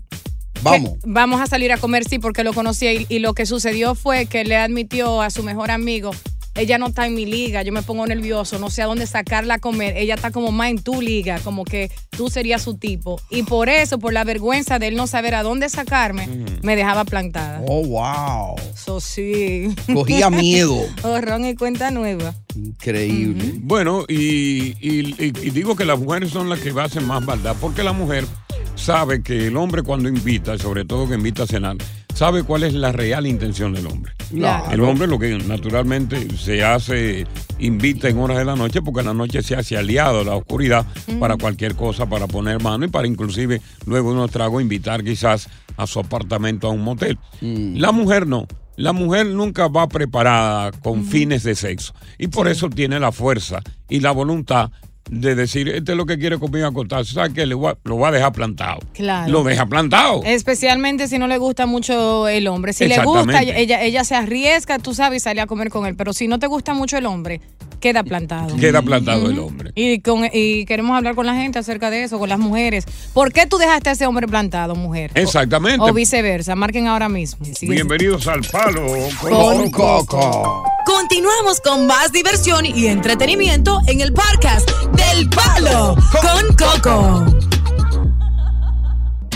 Vamos. 0.63 0.93
Vamos 1.05 1.39
a 1.39 1.45
salir 1.45 1.71
a 1.71 1.77
comer, 1.77 2.03
sí, 2.03 2.17
porque 2.19 2.43
lo 2.43 2.51
conocía. 2.53 2.91
Y, 2.93 3.05
y 3.09 3.19
lo 3.19 3.33
que 3.33 3.45
sucedió 3.45 3.93
fue 3.95 4.25
que 4.25 4.43
le 4.43 4.55
admitió 4.57 5.21
a 5.21 5.29
su 5.29 5.43
mejor 5.43 5.69
amigo, 5.69 6.11
ella 6.57 6.77
no 6.77 6.87
está 6.87 7.05
en 7.05 7.15
mi 7.15 7.25
liga, 7.25 7.61
yo 7.63 7.71
me 7.71 7.81
pongo 7.81 8.05
nervioso, 8.07 8.59
no 8.59 8.69
sé 8.69 8.81
a 8.81 8.85
dónde 8.85 9.07
sacarla 9.07 9.55
a 9.55 9.59
comer. 9.59 9.95
Ella 9.97 10.15
está 10.15 10.31
como 10.31 10.51
más 10.51 10.69
en 10.69 10.79
tu 10.83 11.01
liga, 11.01 11.39
como 11.43 11.63
que 11.63 11.91
tú 12.09 12.29
serías 12.29 12.61
su 12.61 12.75
tipo. 12.77 13.19
Y 13.29 13.43
por 13.43 13.69
eso, 13.69 13.99
por 13.99 14.13
la 14.13 14.23
vergüenza 14.23 14.79
de 14.79 14.87
él 14.87 14.95
no 14.95 15.07
saber 15.07 15.35
a 15.35 15.43
dónde 15.43 15.69
sacarme, 15.69 16.27
me 16.63 16.75
dejaba 16.75 17.05
plantada. 17.05 17.61
Oh, 17.67 17.83
wow. 17.85 18.55
Eso 18.73 18.99
sí. 18.99 19.67
Cogía 19.93 20.29
miedo. 20.29 20.77
Horrón 21.03 21.45
y 21.45 21.55
cuenta 21.55 21.91
nueva. 21.91 22.33
Increíble. 22.55 23.53
Bueno, 23.57 24.05
y, 24.07 24.75
y- 24.79 25.15
y- 25.19 25.33
y 25.43 25.49
digo 25.51 25.75
que 25.75 25.85
las 25.85 25.99
mujeres 25.99 26.29
son 26.31 26.49
las 26.49 26.59
que 26.59 26.69
hacen 26.79 27.05
más 27.05 27.23
maldad, 27.23 27.55
porque 27.59 27.83
la 27.83 27.91
mujer 27.93 28.25
sabe 28.75 29.21
que 29.23 29.47
el 29.47 29.57
hombre 29.57 29.83
cuando 29.83 30.07
invita, 30.09 30.57
sobre 30.57 30.85
todo 30.85 31.07
que 31.07 31.15
invita 31.15 31.43
a 31.43 31.47
cenar, 31.47 31.75
sabe 32.17 32.41
cuál 32.41 32.63
es 32.63 32.73
la 32.73 32.91
real 32.91 33.27
intención 33.27 33.73
del 33.73 33.85
hombre. 33.85 34.11
Claro. 34.31 34.71
El 34.71 34.81
hombre 34.81 35.05
lo 35.05 35.19
que 35.19 35.37
naturalmente 35.37 36.27
se 36.35 36.63
hace, 36.63 37.27
invita 37.59 38.09
en 38.09 38.17
horas 38.17 38.39
de 38.39 38.45
la 38.45 38.55
noche, 38.55 38.81
porque 38.81 39.01
en 39.01 39.05
la 39.05 39.13
noche 39.13 39.43
se 39.43 39.55
hace 39.55 39.77
aliado 39.77 40.21
a 40.21 40.23
la 40.23 40.35
oscuridad 40.35 40.87
para 41.19 41.37
cualquier 41.37 41.75
cosa, 41.75 42.09
para 42.09 42.25
poner 42.25 42.59
mano 42.61 42.85
y 42.85 42.87
para 42.87 43.07
inclusive 43.07 43.61
luego 43.85 44.11
unos 44.11 44.31
tragos 44.31 44.63
invitar 44.63 45.03
quizás 45.03 45.47
a 45.77 45.85
su 45.85 45.99
apartamento 45.99 46.67
a 46.67 46.71
un 46.71 46.81
motel. 46.81 47.19
La 47.39 47.91
mujer 47.91 48.25
no. 48.25 48.47
La 48.77 48.93
mujer 48.93 49.27
nunca 49.27 49.67
va 49.67 49.87
preparada 49.87 50.71
con 50.71 51.05
fines 51.05 51.43
de 51.43 51.55
sexo 51.55 51.93
y 52.17 52.27
por 52.27 52.47
eso 52.47 52.69
tiene 52.69 52.99
la 52.99 53.11
fuerza 53.11 53.61
y 53.89 53.99
la 53.99 54.11
voluntad 54.11 54.71
de 55.09 55.35
decir, 55.35 55.69
este 55.69 55.91
es 55.93 55.97
lo 55.97 56.05
que 56.05 56.17
quiere 56.17 56.37
conmigo 56.37 56.67
acostarse, 56.67 57.13
¿sabes 57.13 57.31
a- 57.37 57.45
lo 57.45 57.97
va 57.97 58.07
a 58.07 58.11
dejar 58.11 58.31
plantado. 58.33 58.79
Claro. 58.93 59.31
Lo 59.31 59.43
deja 59.43 59.65
plantado. 59.65 60.21
Especialmente 60.23 61.07
si 61.07 61.17
no 61.17 61.27
le 61.27 61.37
gusta 61.37 61.65
mucho 61.65 62.27
el 62.27 62.47
hombre. 62.47 62.73
Si 62.73 62.87
le 62.87 63.01
gusta, 63.03 63.41
ella, 63.41 63.81
ella 63.83 64.03
se 64.03 64.15
arriesga, 64.15 64.79
tú 64.79 64.93
sabes, 64.93 65.17
y 65.17 65.19
sale 65.23 65.41
a 65.41 65.47
comer 65.47 65.69
con 65.69 65.85
él. 65.85 65.95
Pero 65.95 66.13
si 66.13 66.27
no 66.27 66.39
te 66.39 66.47
gusta 66.47 66.73
mucho 66.73 66.97
el 66.97 67.05
hombre, 67.05 67.41
queda 67.79 68.03
plantado. 68.03 68.55
Queda 68.57 68.81
plantado 68.81 69.29
el 69.29 69.39
hombre. 69.39 69.71
Y, 69.75 69.99
con, 70.01 70.25
y 70.31 70.65
queremos 70.65 70.97
hablar 70.97 71.15
con 71.15 71.25
la 71.25 71.35
gente 71.35 71.59
acerca 71.59 71.89
de 71.89 72.03
eso, 72.03 72.19
con 72.19 72.29
las 72.29 72.39
mujeres. 72.39 72.85
¿Por 73.13 73.31
qué 73.31 73.45
tú 73.45 73.57
dejaste 73.57 73.89
a 73.89 73.93
ese 73.93 74.05
hombre 74.05 74.27
plantado, 74.27 74.75
mujer? 74.75 75.11
Exactamente. 75.15 75.79
O, 75.89 75.93
viceversa. 75.93 76.55
Marquen 76.55 76.87
ahora 76.87 77.09
mismo. 77.09 77.45
Bienvenidos 77.61 78.27
al 78.27 78.41
Palo 78.41 78.85
Con 79.21 79.71
Coco. 79.71 80.63
Continuamos 80.87 81.59
con 81.59 81.85
más 81.85 82.13
diversión 82.13 82.65
y 82.65 82.87
entretenimiento 82.87 83.81
en 83.87 83.99
el 83.99 84.13
podcast 84.13 84.69
del 84.95 85.29
Palo 85.29 85.97
con 86.21 86.55
Coco. 86.55 87.25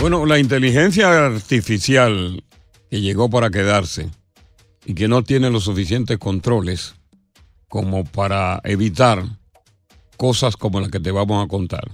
Bueno, 0.00 0.24
la 0.24 0.38
inteligencia 0.38 1.26
artificial 1.26 2.42
que 2.88 3.02
llegó 3.02 3.28
para 3.28 3.50
quedarse 3.50 4.08
y 4.86 4.94
que 4.94 5.08
no 5.08 5.24
tiene 5.24 5.50
los 5.50 5.64
suficientes 5.64 6.16
controles 6.16 6.94
como 7.68 8.04
para 8.04 8.62
evitar 8.64 9.22
cosas 10.16 10.56
como 10.56 10.80
las 10.80 10.88
que 10.88 11.00
te 11.00 11.10
vamos 11.10 11.44
a 11.44 11.48
contar. 11.48 11.90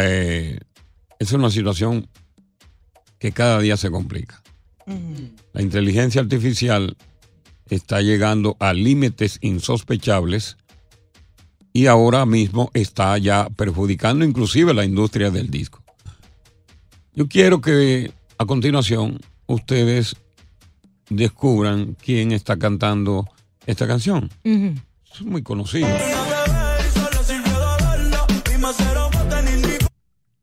Eh, 0.00 0.58
es 1.20 1.32
una 1.32 1.52
situación 1.52 2.08
que 3.20 3.30
cada 3.30 3.60
día 3.60 3.76
se 3.76 3.92
complica. 3.92 4.42
La 5.52 5.62
inteligencia 5.62 6.20
artificial 6.20 6.96
está 7.68 8.00
llegando 8.00 8.56
a 8.60 8.72
límites 8.72 9.38
insospechables 9.40 10.56
y 11.72 11.86
ahora 11.86 12.24
mismo 12.24 12.70
está 12.74 13.18
ya 13.18 13.48
perjudicando 13.50 14.24
inclusive 14.24 14.72
la 14.74 14.84
industria 14.84 15.30
del 15.30 15.50
disco. 15.50 15.82
Yo 17.14 17.28
quiero 17.28 17.60
que 17.60 18.12
a 18.38 18.46
continuación 18.46 19.20
ustedes 19.46 20.16
descubran 21.10 21.96
quién 22.02 22.32
está 22.32 22.58
cantando 22.58 23.28
esta 23.66 23.86
canción. 23.86 24.30
Es 24.42 25.22
muy 25.22 25.42
conocido. 25.42 25.88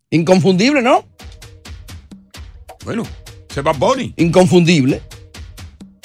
Inconfundible, 0.10 0.82
¿no? 0.82 1.06
Bueno, 2.84 3.04
se 3.50 3.62
Bad 3.62 3.78
Bunny. 3.78 4.14
Inconfundible. 4.18 5.02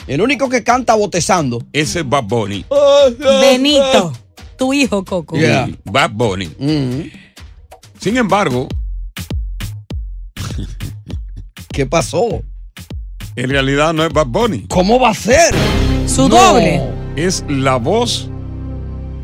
El 0.06 0.20
único 0.20 0.48
que 0.48 0.62
canta 0.62 0.94
botezando. 0.94 1.62
Ese 1.72 2.00
es 2.00 2.08
Bad 2.08 2.24
Bunny. 2.24 2.64
Benito, 3.40 4.12
tu 4.56 4.72
hijo, 4.72 5.04
Coco. 5.04 5.36
Yeah. 5.36 5.68
Bad 5.84 6.10
Bunny. 6.12 6.48
Sin 7.98 8.16
embargo, 8.16 8.68
¿Qué 11.72 11.86
pasó? 11.86 12.42
en 13.34 13.50
realidad 13.50 13.92
no 13.92 14.04
es 14.04 14.12
Bad 14.12 14.26
Bunny. 14.28 14.66
¿Cómo 14.68 14.98
va 14.98 15.10
a 15.10 15.14
ser? 15.14 15.54
Su 16.06 16.28
No. 16.28 16.36
doble. 16.36 16.80
Es 17.16 17.44
la 17.48 17.76
voz 17.76 18.30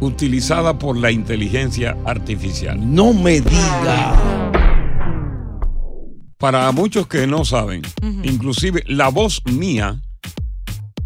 utilizada 0.01 0.79
por 0.79 0.97
la 0.99 1.11
inteligencia 1.12 1.97
artificial. 2.05 2.79
No 2.95 3.12
me 3.12 3.41
diga. 3.41 4.15
Para 6.39 6.71
muchos 6.73 7.07
que 7.07 7.27
no 7.27 7.45
saben, 7.45 7.83
inclusive 8.25 8.83
la 8.89 9.09
voz 9.09 9.41
mía 9.47 10.03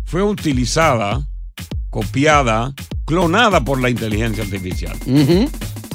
fue 0.06 0.22
utilizada, 0.22 1.26
copiada, 1.90 2.72
clonada 3.04 3.64
por 3.64 3.80
la 3.80 3.90
inteligencia 3.90 4.44
artificial. 4.44 4.96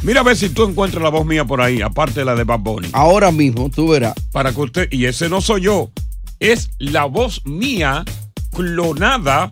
Mira 0.04 0.22
a 0.22 0.24
ver 0.24 0.36
si 0.36 0.50
tú 0.50 0.64
encuentras 0.66 1.02
la 1.04 1.10
voz 1.10 1.26
mía 1.26 1.46
por 1.46 1.62
ahí, 1.62 1.82
aparte 1.82 2.22
de 2.22 2.26
la 2.26 2.36
de 2.36 2.44
Bad 2.44 2.60
Bunny. 2.60 2.90
Ahora 2.94 3.32
mismo, 3.32 3.70
tú 3.70 3.90
verás. 3.90 4.14
Para 4.32 4.52
que 4.52 4.62
usted, 4.62 4.88
y 4.92 5.06
ese 5.06 5.30
no 5.30 5.42
soy 5.42 5.62
yo, 5.62 5.92
es 6.40 6.72
la 6.80 7.06
voz 7.06 7.42
mía 7.46 8.04
clonada 8.52 9.52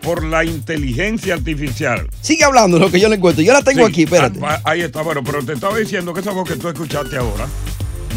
por 0.00 0.24
la 0.24 0.44
inteligencia 0.44 1.34
artificial. 1.34 2.08
Sigue 2.22 2.44
hablando 2.44 2.78
lo 2.78 2.90
que 2.90 2.98
yo 2.98 3.08
le 3.10 3.16
encuentro. 3.16 3.42
Yo 3.44 3.52
la 3.52 3.60
tengo 3.62 3.84
Sí, 3.86 3.92
aquí, 3.92 4.02
espérate. 4.04 4.40
ah, 4.42 4.60
Ahí 4.64 4.80
está, 4.80 5.02
bueno, 5.02 5.22
pero 5.22 5.42
te 5.44 5.52
estaba 5.52 5.76
diciendo 5.76 6.14
que 6.14 6.20
esa 6.20 6.32
voz 6.32 6.48
que 6.48 6.56
tú 6.56 6.68
escuchaste 6.68 7.18
ahora 7.18 7.46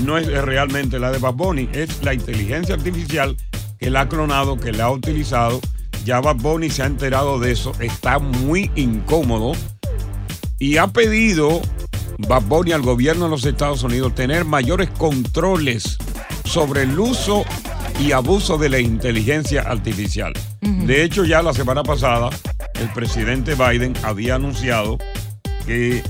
no 0.05 0.17
es 0.17 0.25
realmente 0.27 0.97
la 1.00 1.12
de 1.12 1.17
Bad 1.19 1.33
Bunny, 1.33 1.69
es 1.73 2.01
la 2.01 2.13
inteligencia 2.13 2.75
artificial 2.75 3.35
que 3.77 3.89
la 3.89 4.01
ha 4.01 4.09
clonado, 4.09 4.55
que 4.57 4.71
la 4.71 4.85
ha 4.85 4.91
utilizado. 4.91 5.59
Ya 6.05 6.19
Bad 6.19 6.38
Bunny 6.38 6.69
se 6.69 6.83
ha 6.83 6.86
enterado 6.86 7.39
de 7.39 7.51
eso, 7.51 7.72
está 7.79 8.19
muy 8.19 8.72
incómodo 8.75 9.53
y 10.60 10.77
ha 10.77 10.88
pedido 10.88 11.62
Bad 12.17 12.43
Bunny 12.43 12.74
al 12.74 12.81
gobierno 12.81 13.25
de 13.25 13.31
los 13.31 13.45
Estados 13.45 13.83
Unidos 13.83 14.13
tener 14.13 14.45
mayores 14.45 14.89
controles 14.89 15.98
sobre 16.45 16.83
el 16.83 17.00
uso 17.00 17.45
y 18.00 18.12
abuso 18.12 18.57
de 18.57 18.69
la 18.69 18.79
inteligencia 18.79 19.62
artificial. 19.62 20.33
De 20.62 21.03
hecho, 21.03 21.24
ya 21.24 21.41
la 21.41 21.53
semana 21.53 21.83
pasada, 21.83 22.29
el 22.75 22.89
presidente 22.89 23.55
Biden 23.55 23.93
había 24.03 24.36
anunciado 24.36 24.98
que 25.65 26.03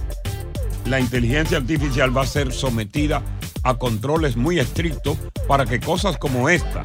la 0.85 0.99
inteligencia 0.99 1.57
artificial 1.57 2.15
va 2.15 2.23
a 2.23 2.27
ser 2.27 2.51
sometida 2.51 3.21
a 3.63 3.75
controles 3.75 4.35
muy 4.35 4.59
estrictos 4.59 5.17
para 5.47 5.65
que 5.65 5.79
cosas 5.79 6.17
como 6.17 6.49
esta, 6.49 6.83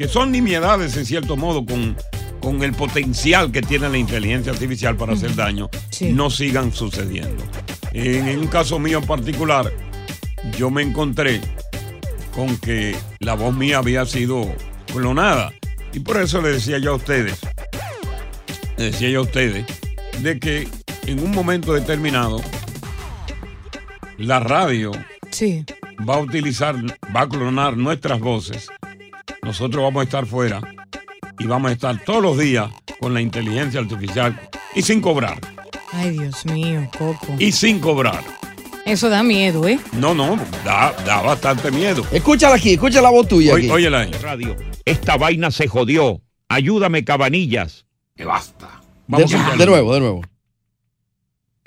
que 0.00 0.08
son 0.08 0.32
nimiedades 0.32 0.96
en 0.96 1.04
cierto 1.04 1.36
modo 1.36 1.66
con, 1.66 1.94
con 2.40 2.62
el 2.62 2.72
potencial 2.72 3.52
que 3.52 3.60
tiene 3.60 3.86
la 3.90 3.98
inteligencia 3.98 4.50
artificial 4.50 4.96
para 4.96 5.12
hacer 5.12 5.34
daño, 5.36 5.68
no 6.14 6.30
sigan 6.30 6.72
sucediendo. 6.72 7.44
En, 7.92 8.26
en 8.26 8.38
un 8.38 8.46
caso 8.46 8.78
mío 8.78 9.00
en 9.00 9.04
particular, 9.06 9.70
yo 10.56 10.70
me 10.70 10.80
encontré 10.80 11.42
con 12.34 12.56
que 12.56 12.96
la 13.18 13.34
voz 13.34 13.54
mía 13.54 13.76
había 13.76 14.06
sido 14.06 14.50
clonada. 14.90 15.52
Y 15.92 16.00
por 16.00 16.16
eso 16.16 16.40
le 16.40 16.52
decía 16.52 16.78
yo 16.78 16.92
a 16.92 16.96
ustedes, 16.96 17.38
le 18.78 18.84
decía 18.84 19.10
yo 19.10 19.18
a 19.18 19.24
ustedes, 19.24 19.66
de 20.22 20.40
que 20.40 20.66
en 21.08 21.22
un 21.22 21.30
momento 21.30 21.74
determinado, 21.74 22.40
la 24.16 24.40
radio 24.40 24.92
Sí. 25.30 25.62
va 26.08 26.14
a 26.14 26.20
utilizar, 26.20 26.74
va 27.14 27.20
a 27.20 27.28
clonar 27.28 27.76
nuestras 27.76 28.18
voces. 28.18 28.70
Nosotros 29.50 29.82
vamos 29.82 30.02
a 30.02 30.04
estar 30.04 30.26
fuera 30.26 30.60
y 31.36 31.44
vamos 31.44 31.72
a 31.72 31.74
estar 31.74 31.98
todos 32.04 32.22
los 32.22 32.38
días 32.38 32.70
con 33.00 33.12
la 33.12 33.20
inteligencia 33.20 33.80
artificial 33.80 34.38
y 34.76 34.82
sin 34.82 35.00
cobrar. 35.00 35.40
Ay, 35.92 36.10
Dios 36.10 36.46
mío, 36.46 36.88
Coco. 36.96 37.34
Y 37.36 37.50
sin 37.50 37.80
cobrar. 37.80 38.22
Eso 38.86 39.08
da 39.08 39.24
miedo, 39.24 39.66
¿eh? 39.66 39.80
No, 39.90 40.14
no, 40.14 40.38
da, 40.64 40.92
da 41.04 41.20
bastante 41.22 41.72
miedo. 41.72 42.06
Escúchala 42.12 42.54
aquí, 42.54 42.74
escucha 42.74 43.02
la 43.02 43.10
voz 43.10 43.26
tuya. 43.26 43.52
Oye- 43.54 43.64
aquí. 43.64 43.72
óyela 43.72 44.02
ahí. 44.02 44.12
Radio. 44.22 44.54
Esta 44.84 45.16
vaina 45.16 45.50
se 45.50 45.66
jodió. 45.66 46.22
Ayúdame, 46.48 47.02
Cabanillas. 47.04 47.86
Que 48.14 48.24
basta. 48.24 48.80
de, 49.08 49.24
de 49.58 49.66
nuevo, 49.66 49.94
de 49.94 49.98
nuevo. 50.00 50.22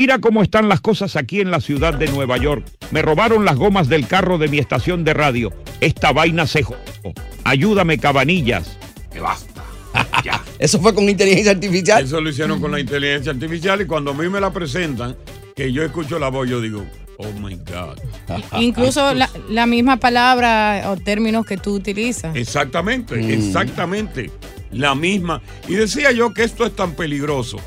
Mira 0.04 0.20
cómo 0.20 0.44
están 0.44 0.68
las 0.68 0.82
cosas 0.82 1.16
aquí 1.16 1.40
en 1.40 1.50
la 1.50 1.62
ciudad 1.62 1.94
de 1.94 2.10
Nueva 2.10 2.36
York. 2.36 2.66
Me 2.92 3.02
robaron 3.02 3.46
las 3.46 3.56
gomas 3.56 3.88
del 3.88 4.06
carro 4.06 4.38
de 4.38 4.50
mi 4.50 4.60
estación 4.60 5.06
de 5.06 5.14
radio. 5.14 5.54
Esta 5.80 6.12
vaina 6.12 6.46
se 6.46 6.62
jodió. 6.62 6.82
Ayúdame, 7.46 7.98
Cabanillas. 7.98 8.78
Que 9.14 9.22
basta. 9.22 9.64
Eso 10.60 10.82
fue 10.82 10.94
con 10.94 11.08
inteligencia 11.08 11.54
artificial. 11.54 12.04
Eso 12.04 12.20
lo 12.20 12.30
hicieron 12.32 12.60
con 12.60 12.72
la 12.72 12.82
inteligencia 12.82 13.32
artificial 13.32 13.80
y 13.82 13.86
cuando 13.86 14.12
a 14.12 14.14
mí 14.14 14.28
me 14.28 14.42
la 14.42 14.52
presentan, 14.52 15.16
que 15.56 15.72
yo 15.72 15.84
escucho 15.86 16.20
la 16.20 16.28
voz, 16.28 16.50
yo 16.50 16.60
digo, 16.60 16.84
oh 17.20 17.32
my 17.40 17.56
God. 17.56 17.98
Incluso 18.60 19.14
la, 19.14 19.30
la 19.48 19.66
misma 19.66 19.96
palabra 20.02 20.84
o 20.92 20.98
términos 20.98 21.46
que 21.46 21.56
tú 21.56 21.76
utilizas. 21.76 22.36
Exactamente, 22.36 23.16
Mm. 23.16 23.32
exactamente. 23.32 24.32
La 24.70 24.96
misma. 24.96 25.42
Y 25.70 25.76
decía 25.76 26.12
yo 26.12 26.34
que 26.34 26.44
esto 26.44 26.66
es 26.66 26.76
tan 26.76 26.92
peligroso, 26.92 27.58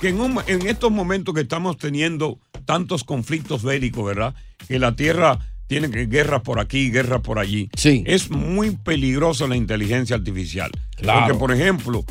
que 0.00 0.08
en, 0.08 0.20
un- 0.20 0.40
en 0.46 0.66
estos 0.66 0.90
momentos 0.90 1.34
que 1.34 1.42
estamos 1.42 1.76
teniendo 1.78 2.38
tantos 2.64 3.04
conflictos 3.04 3.62
bélicos, 3.62 4.04
¿verdad? 4.04 4.34
Que 4.68 4.78
la 4.78 4.96
Tierra 4.96 5.38
tiene 5.66 5.88
guerras 5.88 6.42
por 6.42 6.60
aquí, 6.60 6.90
guerras 6.90 7.20
por 7.22 7.38
allí. 7.38 7.70
Sí. 7.76 8.02
Es 8.06 8.30
muy 8.30 8.72
peligroso 8.72 9.46
la 9.48 9.56
inteligencia 9.56 10.16
artificial. 10.16 10.70
Claro. 10.96 11.20
Porque, 11.26 11.38
por 11.38 11.52
ejemplo, 11.52 12.04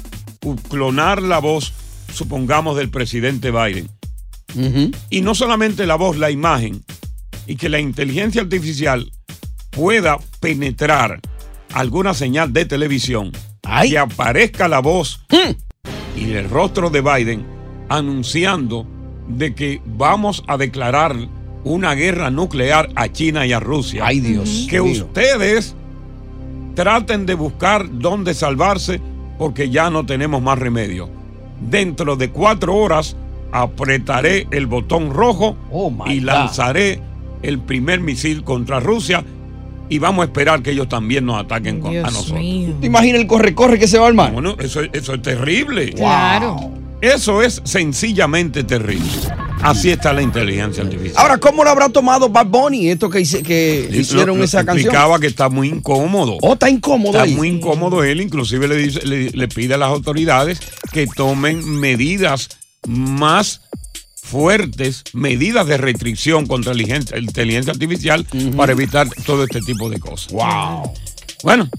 clonar 0.70 1.22
la 1.22 1.40
voz, 1.40 1.74
supongamos, 2.14 2.76
del 2.78 2.90
presidente 2.90 3.52
Biden. 3.52 3.90
Y 5.10 5.22
no 5.22 5.34
solamente 5.36 5.86
la 5.88 5.96
voz, 5.96 6.18
la 6.18 6.30
imagen. 6.30 6.84
Y 7.48 7.56
que 7.56 7.70
la 7.70 7.80
inteligencia 7.80 8.42
artificial 8.42 9.12
pueda 9.72 10.18
penetrar 10.40 11.20
alguna 11.74 12.14
señal 12.14 12.54
de 12.54 12.66
televisión. 12.66 13.32
Que 13.90 13.98
aparezca 13.98 14.68
la 14.68 14.80
voz 14.80 15.22
y 16.16 16.32
el 16.34 16.50
rostro 16.50 16.90
de 16.90 17.02
Biden 17.02 17.46
anunciando 17.98 18.86
de 19.28 19.54
que 19.56 19.82
vamos 19.86 20.44
a 20.48 20.58
declarar 20.58 21.16
una 21.64 21.94
guerra 21.96 22.30
nuclear 22.30 22.90
a 22.96 23.10
China 23.12 23.46
y 23.46 23.54
a 23.54 23.60
Rusia. 23.60 24.04
Ay, 24.06 24.20
Dios 24.20 24.68
Que 24.70 24.82
mío. 24.82 25.06
ustedes 25.06 25.76
traten 26.76 27.26
de 27.26 27.36
buscar 27.36 27.86
dónde 28.00 28.34
salvarse 28.34 29.00
porque 29.38 29.70
ya 29.70 29.90
no 29.90 30.06
tenemos 30.06 30.42
más 30.42 30.60
remedio. 30.60 31.10
Dentro 31.70 32.16
de 32.16 32.30
cuatro 32.32 32.76
horas 32.76 33.16
apretaré 33.52 34.48
el 34.52 34.66
botón 34.68 35.12
rojo 35.12 35.56
y 36.08 36.20
God. 36.20 36.26
lanzaré 36.26 37.00
el 37.42 37.60
primer 37.60 38.00
misil 38.02 38.44
contra 38.44 38.80
Rusia 38.80 39.24
y 39.90 40.00
vamos 40.00 40.24
a 40.24 40.26
esperar 40.26 40.62
que 40.64 40.72
ellos 40.72 40.90
también 40.90 41.26
nos 41.26 41.40
ataquen 41.40 41.80
con- 41.80 41.96
a 41.96 42.02
nosotros. 42.04 42.40
¿Te 42.82 42.88
imaginas 42.88 43.22
el 43.22 43.28
corre-corre 43.28 43.78
que 43.78 43.88
se 43.88 43.98
va 44.00 44.06
a 44.06 44.08
armar? 44.10 44.32
Bueno, 44.34 44.56
eso, 44.60 44.82
eso 44.92 45.14
es 45.14 45.22
terrible. 45.22 45.92
Claro. 45.94 46.72
Eso 47.04 47.42
es 47.42 47.62
sencillamente 47.66 48.64
terrible. 48.64 49.06
Así 49.62 49.92
está 49.92 50.14
la 50.14 50.22
inteligencia 50.22 50.84
artificial. 50.84 51.16
Ahora, 51.18 51.38
¿cómo 51.38 51.64
lo 51.64 51.70
habrá 51.70 51.90
tomado 51.90 52.30
Bad 52.30 52.48
Bunny 52.48 52.90
esto 52.90 53.10
que, 53.10 53.20
hice- 53.22 53.44
que 53.44 53.90
hicieron 53.94 54.38
Lo- 54.38 54.44
esa 54.44 54.60
canción? 54.66 54.88
Explicaba 54.88 55.20
que 55.20 55.28
está 55.28 55.50
muy 55.50 55.70
incómodo. 55.70 56.38
Oh, 56.42 56.54
está 56.54 56.70
incómodo 56.70 57.12
Está 57.12 57.24
ahí. 57.24 57.36
muy 57.36 57.50
incómodo 57.50 58.04
él, 58.04 58.22
inclusive 58.22 58.68
le, 58.68 58.76
dice- 58.78 59.06
le, 59.06 59.32
le 59.32 59.48
pide 59.48 59.74
a 59.74 59.78
las 59.78 59.90
autoridades 59.90 60.60
que 60.92 61.08
tomen 61.08 61.64
medidas 61.80 62.50
más 62.88 63.62
fuertes, 64.16 65.04
medidas 65.14 65.68
de 65.68 65.78
restricción 65.78 66.46
contra 66.46 66.74
la 66.74 66.82
inteligencia, 66.82 67.18
inteligencia 67.18 67.72
artificial 67.74 68.26
para 68.56 68.72
evitar 68.72 69.08
todo 69.26 69.44
este 69.44 69.60
tipo 69.62 69.90
de 69.90 70.00
cosas. 70.00 70.32
Wow. 70.32 70.94
Bueno, 71.44 71.70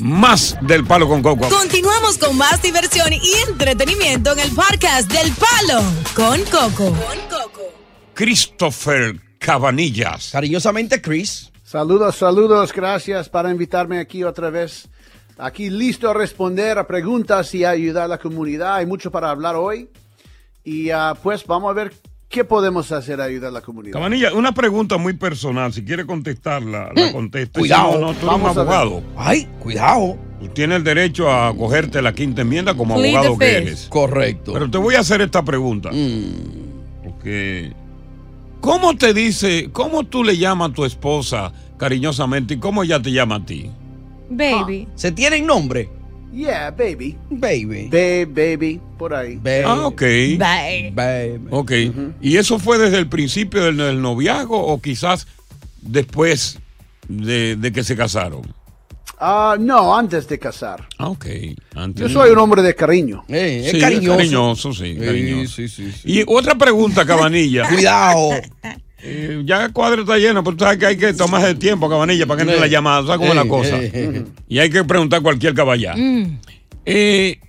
más 0.00 0.56
del 0.62 0.84
palo 0.84 1.08
con 1.08 1.22
coco. 1.22 1.48
Continuamos 1.48 2.18
con 2.18 2.36
más 2.36 2.62
diversión 2.62 3.12
y 3.12 3.32
entretenimiento 3.48 4.32
en 4.32 4.40
el 4.40 4.50
podcast 4.54 5.10
del 5.10 5.32
Palo 5.32 5.82
con 6.14 6.40
Coco. 6.44 6.96
Christopher 8.14 9.20
Cabanillas. 9.38 10.30
Cariñosamente, 10.32 11.00
Chris. 11.00 11.50
Saludos, 11.62 12.16
saludos, 12.16 12.72
gracias 12.72 13.28
para 13.28 13.50
invitarme 13.50 14.00
aquí 14.00 14.24
otra 14.24 14.50
vez. 14.50 14.88
Aquí 15.38 15.70
listo 15.70 16.10
a 16.10 16.14
responder 16.14 16.78
a 16.78 16.86
preguntas 16.86 17.54
y 17.54 17.64
a 17.64 17.70
ayudar 17.70 18.04
a 18.04 18.08
la 18.08 18.18
comunidad. 18.18 18.76
Hay 18.76 18.86
mucho 18.86 19.10
para 19.10 19.30
hablar 19.30 19.56
hoy. 19.56 19.88
Y 20.64 20.90
ah, 20.90 21.16
pues 21.22 21.46
vamos 21.46 21.70
a 21.70 21.74
ver 21.74 21.92
qué 22.30 22.44
podemos 22.44 22.90
hacer 22.92 23.20
a 23.20 23.24
ayudar 23.24 23.48
a 23.48 23.52
la 23.52 23.60
comunidad. 23.60 23.92
Cabanilla, 23.92 24.32
una 24.32 24.52
pregunta 24.52 24.96
muy 24.96 25.14
personal. 25.14 25.72
Si 25.72 25.84
quiere 25.84 26.06
contestarla, 26.06 26.92
la 26.94 27.12
contesta. 27.12 27.58
Mm. 27.58 27.60
Cuidado, 27.60 27.92
Si 27.92 27.98
no, 27.98 28.00
no, 28.00 28.14
tú 28.14 28.26
eres 28.26 28.40
un 28.40 28.46
abogado. 28.46 29.02
Ay, 29.16 29.48
cuidado. 29.58 30.16
Tú 30.40 30.48
tienes 30.48 30.78
el 30.78 30.84
derecho 30.84 31.30
a 31.30 31.54
cogerte 31.54 32.00
la 32.00 32.14
quinta 32.14 32.42
enmienda 32.42 32.74
como 32.74 32.94
Plead 32.94 33.16
abogado 33.16 33.36
the 33.36 33.44
que 33.44 33.56
eres. 33.56 33.86
Correcto. 33.90 34.52
Pero 34.54 34.70
te 34.70 34.78
voy 34.78 34.94
a 34.94 35.00
hacer 35.00 35.20
esta 35.20 35.44
pregunta. 35.44 35.90
Porque, 37.02 37.72
¿cómo 38.60 38.96
te 38.96 39.12
dice, 39.12 39.68
cómo 39.72 40.04
tú 40.04 40.22
le 40.22 40.38
llamas 40.38 40.70
a 40.70 40.72
tu 40.72 40.84
esposa 40.84 41.52
cariñosamente 41.76 42.54
y 42.54 42.58
cómo 42.58 42.84
ella 42.84 43.02
te 43.02 43.10
llama 43.10 43.34
a 43.36 43.44
ti? 43.44 43.70
Baby. 44.30 44.86
¿Se 44.94 45.10
tienen 45.10 45.44
nombre? 45.44 45.90
Yeah, 46.32 46.70
baby. 46.70 47.16
Baby. 47.30 47.88
Babe, 47.90 48.26
baby, 48.26 48.80
por 48.98 49.14
ahí. 49.14 49.40
Ah, 49.64 49.86
ok. 49.86 50.02
Baby. 50.38 51.40
Ok. 51.50 51.72
¿Y 52.20 52.36
eso 52.36 52.58
fue 52.58 52.78
desde 52.78 52.98
el 52.98 53.08
principio 53.08 53.64
del, 53.64 53.76
del 53.76 54.00
noviazgo 54.00 54.56
o 54.64 54.80
quizás 54.80 55.26
después 55.82 56.58
de, 57.08 57.56
de 57.56 57.72
que 57.72 57.82
se 57.82 57.96
casaron? 57.96 58.42
Ah, 59.22 59.56
no, 59.60 59.94
antes 59.96 60.26
de 60.28 60.38
casar. 60.38 60.86
Ah, 60.96 61.08
ok. 61.08 61.26
Antes. 61.74 62.02
Yo 62.02 62.08
soy 62.08 62.30
un 62.30 62.38
hombre 62.38 62.62
de 62.62 62.74
cariño. 62.74 63.24
Eh, 63.28 63.68
Sí, 63.70 63.78
cariñoso, 63.80 64.72
sí, 64.72 64.96
cariñoso. 64.96 65.54
sí, 65.56 65.68
sí, 65.68 65.92
sí. 65.92 66.00
Y 66.20 66.24
otra 66.26 66.54
pregunta, 66.54 67.04
Cabanilla. 67.04 67.68
Cuidado. 67.74 68.30
Eh, 69.02 69.42
ya 69.46 69.64
el 69.64 69.72
cuadro 69.72 70.02
está 70.02 70.18
lleno, 70.18 70.44
pero 70.44 70.56
tú 70.56 70.64
sabes 70.64 70.78
que 70.78 70.86
hay 70.86 70.96
que 70.96 71.12
tomarse 71.14 71.48
el 71.50 71.58
tiempo, 71.58 71.88
Cabanilla, 71.88 72.26
para 72.26 72.36
que 72.38 72.42
entre 72.42 72.60
la 72.60 72.66
llamada. 72.66 73.02
¿Sabes 73.02 73.16
cómo 73.18 73.30
es 73.30 73.34
la 73.36 73.48
cosa? 73.48 73.78
Y 74.48 74.58
hay 74.58 74.68
que 74.70 74.84
preguntar 74.84 75.22
cualquier 75.22 75.54
caballá. 75.54 75.94
Eh, 76.84 77.40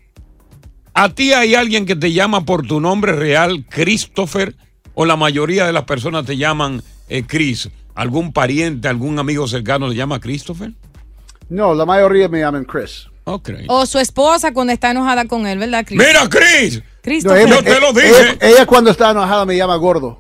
¿A 0.93 1.09
ti 1.09 1.33
hay 1.33 1.55
alguien 1.55 1.85
que 1.85 1.95
te 1.95 2.11
llama 2.11 2.45
por 2.45 2.65
tu 2.67 2.79
nombre 2.79 3.13
real, 3.13 3.65
Christopher? 3.69 4.55
¿O 4.93 5.05
la 5.05 5.15
mayoría 5.15 5.65
de 5.65 5.73
las 5.73 5.83
personas 5.85 6.25
te 6.25 6.37
llaman 6.37 6.81
eh, 7.09 7.23
Chris? 7.25 7.69
¿Algún 7.95 8.33
pariente, 8.33 8.87
algún 8.87 9.17
amigo 9.19 9.47
cercano 9.47 9.87
le 9.87 9.95
llama 9.95 10.19
Christopher? 10.19 10.71
No, 11.49 11.73
la 11.73 11.85
mayoría 11.85 12.27
me 12.29 12.39
llaman 12.39 12.65
Chris. 12.65 13.07
Ok. 13.23 13.49
O 13.67 13.85
su 13.85 13.99
esposa 13.99 14.53
cuando 14.53 14.73
está 14.73 14.91
enojada 14.91 15.25
con 15.25 15.45
él, 15.47 15.59
¿verdad, 15.59 15.83
Chris? 15.85 15.97
Mira, 15.99 16.27
Chris. 16.29 16.81
No, 17.25 17.35
ella- 17.35 17.55
Yo 17.55 17.63
te 17.63 17.79
lo 17.79 17.93
dije. 17.93 18.07
Ella, 18.07 18.37
ella 18.41 18.65
cuando 18.65 18.91
está 18.91 19.11
enojada 19.11 19.45
me 19.45 19.55
llama 19.57 19.75
gordo. 19.77 20.19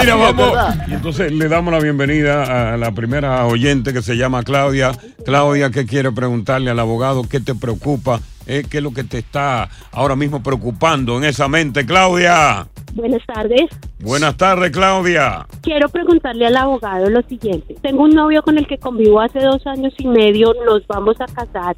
Mira, 0.00 0.14
vamos. 0.14 0.58
Y 0.88 0.94
entonces 0.94 1.32
le 1.32 1.48
damos 1.48 1.72
la 1.72 1.80
bienvenida 1.80 2.74
a 2.74 2.76
la 2.76 2.92
primera 2.92 3.46
oyente 3.46 3.92
que 3.92 4.02
se 4.02 4.16
llama 4.16 4.42
Claudia. 4.42 4.92
Claudia, 5.24 5.70
¿qué 5.70 5.86
quiere 5.86 6.12
preguntarle 6.12 6.70
al 6.70 6.78
abogado? 6.78 7.22
¿Qué 7.28 7.40
te 7.40 7.54
preocupa? 7.54 8.20
Eh, 8.46 8.64
¿Qué 8.68 8.78
es 8.78 8.82
lo 8.82 8.92
que 8.92 9.04
te 9.04 9.18
está 9.18 9.68
ahora 9.90 10.14
mismo 10.14 10.42
preocupando 10.42 11.16
en 11.18 11.24
esa 11.24 11.48
mente, 11.48 11.84
Claudia? 11.84 12.68
Buenas 12.94 13.22
tardes. 13.26 13.68
Buenas 13.98 14.36
tardes, 14.36 14.70
Claudia. 14.70 15.46
Quiero 15.62 15.88
preguntarle 15.88 16.46
al 16.46 16.56
abogado 16.56 17.10
lo 17.10 17.22
siguiente. 17.22 17.74
Tengo 17.82 18.04
un 18.04 18.10
novio 18.10 18.42
con 18.42 18.56
el 18.56 18.66
que 18.66 18.78
convivo 18.78 19.20
hace 19.20 19.40
dos 19.40 19.66
años 19.66 19.92
y 19.98 20.06
medio. 20.06 20.54
Nos 20.64 20.86
vamos 20.86 21.16
a 21.20 21.26
casar. 21.26 21.76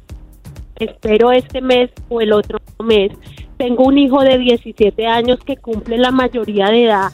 Espero 0.79 1.31
este 1.31 1.61
mes 1.61 1.89
o 2.09 2.21
el 2.21 2.31
otro 2.33 2.57
mes. 2.83 3.11
Tengo 3.57 3.83
un 3.85 3.97
hijo 3.97 4.21
de 4.23 4.37
17 4.37 5.05
años 5.05 5.39
que 5.45 5.57
cumple 5.57 5.97
la 5.97 6.11
mayoría 6.11 6.67
de 6.69 6.85
edad 6.85 7.11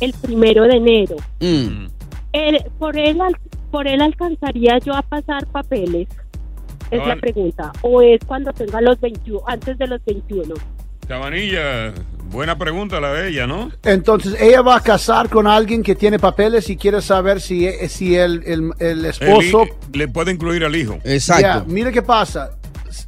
el 0.00 0.12
primero 0.14 0.64
de 0.64 0.76
enero. 0.76 1.16
Mm. 1.40 1.86
Él- 2.32 2.64
por, 2.78 2.96
él, 2.98 3.18
¿Por 3.70 3.86
él 3.88 4.00
alcanzaría 4.02 4.78
yo 4.78 4.94
a 4.94 5.02
pasar 5.02 5.46
papeles? 5.46 6.08
Es 6.90 7.04
la 7.06 7.16
pregunta. 7.16 7.72
¿O 7.82 8.00
es 8.00 8.20
cuando 8.26 8.52
tenga 8.52 8.80
los 8.80 9.00
21, 9.00 9.40
antes 9.46 9.76
de 9.78 9.86
los 9.86 10.04
21? 10.04 10.54
Cabanilla, 11.08 11.92
buena 12.30 12.56
pregunta 12.58 13.00
la 13.00 13.12
de 13.12 13.28
ella, 13.30 13.46
¿no? 13.46 13.70
Entonces, 13.84 14.36
ella 14.40 14.60
va 14.62 14.76
a 14.76 14.80
casar 14.80 15.28
con 15.28 15.46
alguien 15.46 15.82
que 15.82 15.94
tiene 15.94 16.18
papeles 16.18 16.68
y 16.70 16.76
quiere 16.76 17.00
saber 17.00 17.40
si, 17.40 17.68
si 17.88 18.16
el, 18.16 18.42
el- 18.46 18.70
el 18.78 19.04
esposo... 19.04 19.62
El 19.62 19.98
le 19.98 20.08
puede 20.08 20.32
incluir 20.32 20.64
al 20.64 20.74
hijo. 20.76 20.98
Ya, 21.40 21.64
mire 21.66 21.92
qué 21.92 22.02
pasa. 22.02 22.50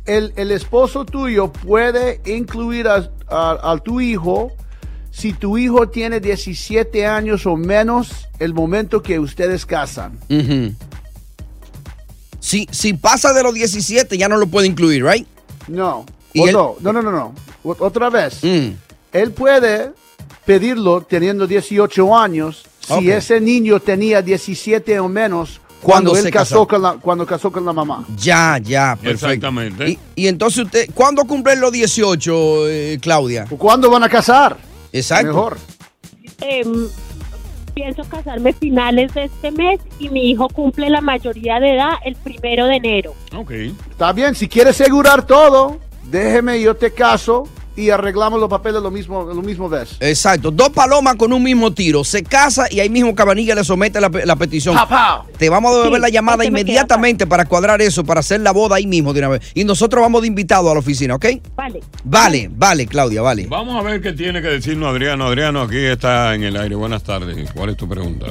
El, 0.04 0.32
el 0.36 0.50
esposo 0.50 1.04
tuyo 1.04 1.52
puede 1.52 2.20
incluir 2.26 2.88
a, 2.88 3.10
a- 3.28 3.72
a 3.72 3.78
tu 3.78 4.00
hijo 4.00 4.52
si 5.10 5.32
tu 5.32 5.58
hijo 5.58 5.88
tiene 5.88 6.20
17 6.20 7.06
años 7.06 7.44
o 7.46 7.56
menos 7.56 8.28
el 8.38 8.54
momento 8.54 9.02
que 9.02 9.18
ustedes 9.18 9.66
casan. 9.66 10.18
Si, 12.40 12.68
si 12.70 12.94
pasa 12.94 13.32
de 13.32 13.42
los 13.42 13.52
17, 13.54 14.16
ya 14.16 14.28
no 14.28 14.36
lo 14.36 14.46
puede 14.46 14.66
incluir, 14.68 15.04
¿right? 15.04 15.26
No. 15.66 16.06
¿Y 16.32 16.40
O 16.40 16.46
él- 16.46 16.52
no, 16.52 16.76
no, 16.80 16.92
no, 17.02 17.02
no, 17.10 17.34
Otra 17.64 18.10
vez. 18.10 18.42
Mm. 18.44 18.68
Él 19.12 19.32
puede 19.32 19.92
pedirlo 20.44 21.02
teniendo 21.02 21.46
18 21.46 22.16
años 22.16 22.64
si 22.80 23.10
ese 23.10 23.40
niño 23.40 23.80
tenía 23.80 24.22
17 24.22 24.98
o 25.00 25.08
menos 25.08 25.60
Cuando 25.80 26.10
cuando, 26.10 26.16
él 26.16 26.22
se 26.24 26.30
casó 26.30 26.54
casó. 26.54 26.68
con 26.68 26.82
la, 26.82 26.92
cuando 26.94 27.26
casó 27.26 27.52
con 27.52 27.64
la 27.64 27.72
mamá. 27.72 28.04
Ya, 28.16 28.58
ya, 28.58 28.96
perfecto. 28.96 29.26
Exactamente. 29.26 29.88
Y, 29.90 29.98
y 30.16 30.26
entonces 30.28 30.64
usted, 30.64 30.88
¿cuándo 30.92 31.24
cumplen 31.24 31.60
los 31.60 31.70
18, 31.70 32.68
eh, 32.68 32.98
Claudia? 33.00 33.46
¿Cuándo 33.56 33.88
van 33.90 34.02
a 34.02 34.08
casar? 34.08 34.56
Exacto. 34.92 35.28
Mejor. 35.28 35.58
Em, 36.40 36.88
pienso 37.74 38.02
casarme 38.08 38.52
finales 38.52 39.14
de 39.14 39.24
este 39.24 39.52
mes 39.52 39.80
y 40.00 40.08
mi 40.08 40.30
hijo 40.30 40.48
cumple 40.48 40.90
la 40.90 41.00
mayoría 41.00 41.60
de 41.60 41.76
edad 41.76 41.92
el 42.04 42.16
primero 42.16 42.66
de 42.66 42.76
enero. 42.76 43.14
Ok. 43.36 43.52
Está 43.90 44.12
bien, 44.12 44.34
si 44.34 44.48
quieres 44.48 44.80
asegurar 44.80 45.26
todo, 45.26 45.78
déjeme, 46.10 46.60
yo 46.60 46.74
te 46.74 46.92
caso 46.92 47.48
y 47.78 47.90
arreglamos 47.90 48.40
los 48.40 48.48
papeles 48.48 48.82
lo 48.82 48.90
mismo, 48.90 49.22
lo 49.24 49.42
mismo 49.42 49.68
vez. 49.68 49.96
Exacto, 50.00 50.50
dos 50.50 50.70
palomas 50.70 51.16
con 51.16 51.32
un 51.32 51.42
mismo 51.42 51.72
tiro. 51.72 52.02
Se 52.04 52.22
casa 52.22 52.66
y 52.70 52.80
ahí 52.80 52.90
mismo 52.90 53.14
Cabanilla 53.14 53.54
le 53.54 53.62
somete 53.64 54.00
la, 54.00 54.10
pe- 54.10 54.26
la 54.26 54.36
petición. 54.36 54.74
Pa, 54.74 54.88
pa. 54.88 55.24
Te 55.38 55.48
vamos 55.48 55.72
a 55.72 55.76
devolver 55.76 55.98
Sí, 55.98 56.02
la 56.02 56.08
llamada 56.08 56.44
inmediatamente 56.44 57.26
para 57.26 57.44
cuadrar 57.44 57.80
eso, 57.80 58.04
para 58.04 58.20
hacer 58.20 58.40
la 58.40 58.50
boda 58.52 58.76
ahí 58.76 58.86
mismo 58.86 59.12
de 59.12 59.20
una 59.20 59.28
vez. 59.28 59.42
Y 59.54 59.64
nosotros 59.64 60.02
vamos 60.02 60.22
de 60.22 60.28
invitado 60.28 60.70
a 60.70 60.74
la 60.74 60.80
oficina, 60.80 61.14
¿ok? 61.14 61.26
Vale. 61.54 61.80
Vale, 62.04 62.50
vale, 62.52 62.86
Claudia, 62.86 63.22
vale. 63.22 63.46
Vamos 63.48 63.76
a 63.78 63.88
ver 63.88 64.00
qué 64.00 64.12
tiene 64.12 64.42
que 64.42 64.48
decirnos 64.48 64.88
Adriano. 64.90 65.26
Adriano, 65.26 65.62
aquí 65.62 65.78
está 65.78 66.34
en 66.34 66.42
el 66.42 66.56
aire. 66.56 66.74
Buenas 66.74 67.02
tardes. 67.04 67.50
¿Cuál 67.52 67.70
es 67.70 67.76
tu 67.76 67.88
pregunta? 67.88 68.26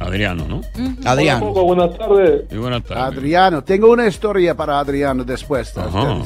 Adriano, 0.00 0.46
¿no? 0.48 0.60
Adriano. 1.04 1.52
buenas 1.52 1.96
tardes. 1.96 2.42
Y 2.50 2.56
buenas 2.56 2.82
tardes. 2.84 3.04
Adriano, 3.04 3.64
tengo 3.64 3.90
una 3.90 4.06
historia 4.06 4.54
para 4.54 4.78
Adriano 4.78 5.24
después. 5.24 5.74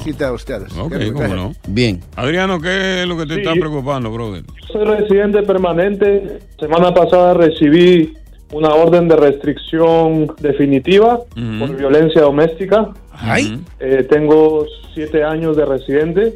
cita 0.03 0.29
a 0.29 0.33
ustedes. 0.33 0.77
Ok, 0.77 0.95
cómo 1.13 1.35
no. 1.35 1.53
Bien. 1.69 2.01
Adriano, 2.17 2.61
¿qué 2.61 3.03
es 3.03 3.09
lo 3.09 3.17
que 3.17 3.27
te 3.27 3.35
Sí, 3.35 3.41
está 3.41 3.53
preocupando, 3.53 4.11
brother? 4.11 4.45
Soy 4.73 4.85
residente 4.85 5.43
permanente. 5.43 6.39
Semana 6.59 6.93
pasada 6.93 7.35
recibí 7.35 8.15
una 8.53 8.71
orden 8.71 9.09
de 9.09 9.17
restricción 9.17 10.35
definitiva 10.41 11.21
por 11.59 11.77
violencia 11.77 12.23
doméstica. 12.23 12.91
Ay. 13.13 13.63
Eh, 13.81 14.07
tengo 14.09 14.65
siete 14.95 15.23
años 15.25 15.57
de 15.57 15.65
residente. 15.67 16.35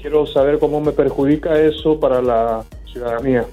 Quiero 0.00 0.26
saber 0.26 0.58
cómo 0.58 0.80
me 0.80 0.92
perjudica 0.92 1.58
eso 1.58 1.98
para 1.98 2.20
la 2.20 2.62
ciudadanía. 2.92 3.44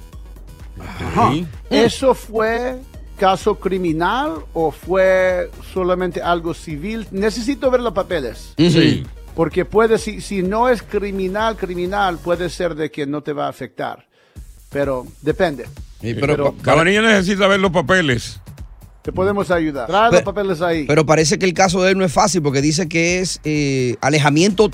Ajá. 0.80 1.32
¿Eso 1.69 2.13
fue 2.13 2.78
caso 3.21 3.60
criminal 3.60 4.34
o 4.53 4.71
fue 4.71 5.51
solamente 5.71 6.23
algo 6.23 6.55
civil? 6.55 7.05
Necesito 7.12 7.69
ver 7.69 7.79
los 7.81 7.93
papeles. 7.93 8.55
Sí. 8.57 9.03
Porque 9.36 9.63
puede, 9.63 9.99
si, 9.99 10.21
si 10.21 10.41
no 10.41 10.67
es 10.69 10.81
criminal, 10.81 11.55
criminal, 11.55 12.17
puede 12.17 12.49
ser 12.49 12.73
de 12.73 12.89
que 12.89 13.05
no 13.05 13.21
te 13.21 13.31
va 13.31 13.45
a 13.45 13.49
afectar. 13.49 14.07
Pero 14.71 15.05
depende. 15.21 15.65
Sí, 16.01 16.15
pero, 16.15 16.55
Cabanilla 16.63 17.03
necesita 17.03 17.47
ver 17.47 17.60
los 17.60 17.69
papeles. 17.71 18.41
Te 19.03 19.12
podemos 19.12 19.51
ayudar. 19.51 19.86
Trae 19.86 20.05
los 20.05 20.21
Pero- 20.21 20.25
papeles 20.25 20.62
ahí. 20.62 20.86
pero 20.88 21.05
parece 21.05 21.38
que 21.38 21.45
el 21.45 21.53
caso 21.53 21.84
de 21.84 21.91
él 21.91 21.97
no 21.99 22.05
es 22.05 22.12
fácil 22.12 22.41
porque 22.41 22.62
dice 22.62 22.89
que 22.89 23.19
es 23.19 23.39
eh, 23.43 23.97
alejamiento 24.01 24.71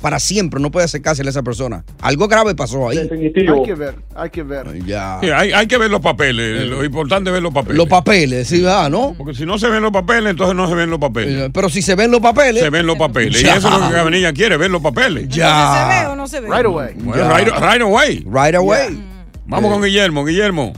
para 0.00 0.18
siempre. 0.18 0.60
No 0.60 0.70
puede 0.70 0.84
acercarse 0.84 1.22
a 1.22 1.28
esa 1.28 1.42
persona. 1.42 1.84
Algo 2.00 2.28
grave 2.28 2.54
pasó 2.54 2.88
ahí. 2.88 2.98
hay 2.98 3.62
que 3.64 3.74
ver, 3.74 3.94
hay 4.14 4.30
que 4.30 4.42
ver. 4.42 4.84
Ya. 4.84 5.18
Sí, 5.20 5.30
hay, 5.30 5.52
hay 5.52 5.66
que 5.66 5.78
ver 5.78 5.90
los 5.90 6.00
papeles. 6.00 6.66
Lo 6.66 6.84
importante 6.84 7.30
es 7.30 7.34
ver 7.34 7.42
los 7.42 7.52
papeles. 7.52 7.76
Los 7.76 7.88
papeles, 7.88 8.48
sí, 8.48 8.64
ah, 8.66 8.88
¿no? 8.90 9.14
Porque 9.16 9.34
si 9.34 9.46
no 9.46 9.58
se 9.58 9.68
ven 9.68 9.82
los 9.82 9.92
papeles, 9.92 10.30
entonces 10.30 10.56
no 10.56 10.68
se 10.68 10.74
ven 10.74 10.90
los 10.90 10.98
papeles. 10.98 11.46
Eh, 11.46 11.50
Pero 11.52 11.68
si 11.68 11.82
se 11.82 11.94
ven 11.94 12.10
los 12.10 12.20
papeles. 12.20 12.62
Se 12.62 12.70
ven 12.70 12.86
los 12.86 12.96
papeles. 12.96 13.42
Y 13.42 13.46
eso 13.46 13.68
es 13.68 13.74
lo 13.78 13.88
que 13.88 13.94
Cabanilla 13.94 14.32
quiere, 14.32 14.56
ver 14.56 14.70
los 14.70 14.82
papeles. 14.82 15.28
Ya. 15.28 15.88
¿Se 15.90 16.00
ve 16.00 16.06
o 16.12 16.16
no 16.16 16.26
se 16.26 16.40
ve? 16.40 16.48
Right 16.48 16.66
away. 16.66 16.94
Bueno, 16.96 17.36
right, 17.36 17.48
right 17.48 17.82
away. 17.82 18.24
Right 18.26 18.54
away. 18.54 19.02
Vamos 19.46 19.72
con 19.72 19.82
Guillermo. 19.82 20.24
Guillermo. 20.24 20.72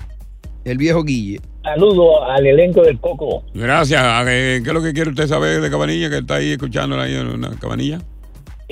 El 0.64 0.78
viejo 0.78 1.02
Guille. 1.02 1.40
Saludo 1.62 2.24
al 2.24 2.44
elenco 2.46 2.82
del 2.82 2.98
Coco. 2.98 3.44
Gracias. 3.54 4.02
Eh, 4.26 4.60
¿Qué 4.64 4.70
es 4.70 4.74
lo 4.74 4.82
que 4.82 4.92
quiere 4.92 5.10
usted 5.10 5.28
saber 5.28 5.60
de 5.60 5.70
Cabanilla? 5.70 6.10
Que 6.10 6.18
está 6.18 6.36
ahí 6.36 6.52
escuchándola 6.52 7.04
ahí 7.04 7.14
en 7.14 7.26
una 7.28 7.50
cabanilla. 7.50 8.00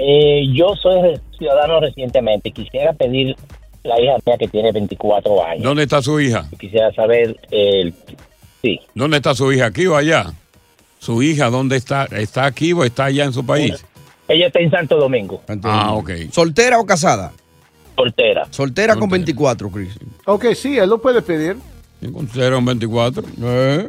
Eh, 0.02 0.46
yo 0.54 0.74
soy 0.76 1.20
ciudadano 1.36 1.78
recientemente. 1.78 2.50
Quisiera 2.52 2.94
pedir 2.94 3.36
la 3.82 4.00
hija 4.00 4.16
mía 4.24 4.36
que 4.38 4.48
tiene 4.48 4.72
24 4.72 5.44
años. 5.44 5.62
¿Dónde 5.62 5.82
está 5.82 6.00
su 6.00 6.18
hija? 6.18 6.48
Quisiera 6.58 6.90
saber 6.94 7.36
el... 7.50 7.92
Sí. 8.62 8.80
¿Dónde 8.94 9.18
está 9.18 9.34
su 9.34 9.52
hija? 9.52 9.66
¿Aquí 9.66 9.86
o 9.86 9.96
allá? 9.96 10.32
¿Su 10.98 11.22
hija 11.22 11.50
dónde 11.50 11.76
está? 11.76 12.04
¿Está 12.04 12.46
aquí 12.46 12.72
o 12.72 12.82
está 12.82 13.06
allá 13.06 13.24
en 13.24 13.34
su 13.34 13.44
país? 13.44 13.84
Ella 14.26 14.46
está 14.46 14.60
en 14.60 14.70
Santo 14.70 14.96
Domingo. 14.96 15.42
Ah, 15.64 15.92
ok. 15.92 16.10
¿Soltera 16.30 16.78
o 16.78 16.86
casada? 16.86 17.32
Soltera. 17.94 18.46
Soltera 18.50 18.96
con 18.96 19.10
24, 19.10 19.70
Chris. 19.70 19.98
Ok, 20.24 20.46
sí, 20.54 20.78
él 20.78 20.88
lo 20.88 20.98
puede 20.98 21.20
pedir. 21.20 21.56
Con 22.00 22.26
024. 22.26 23.22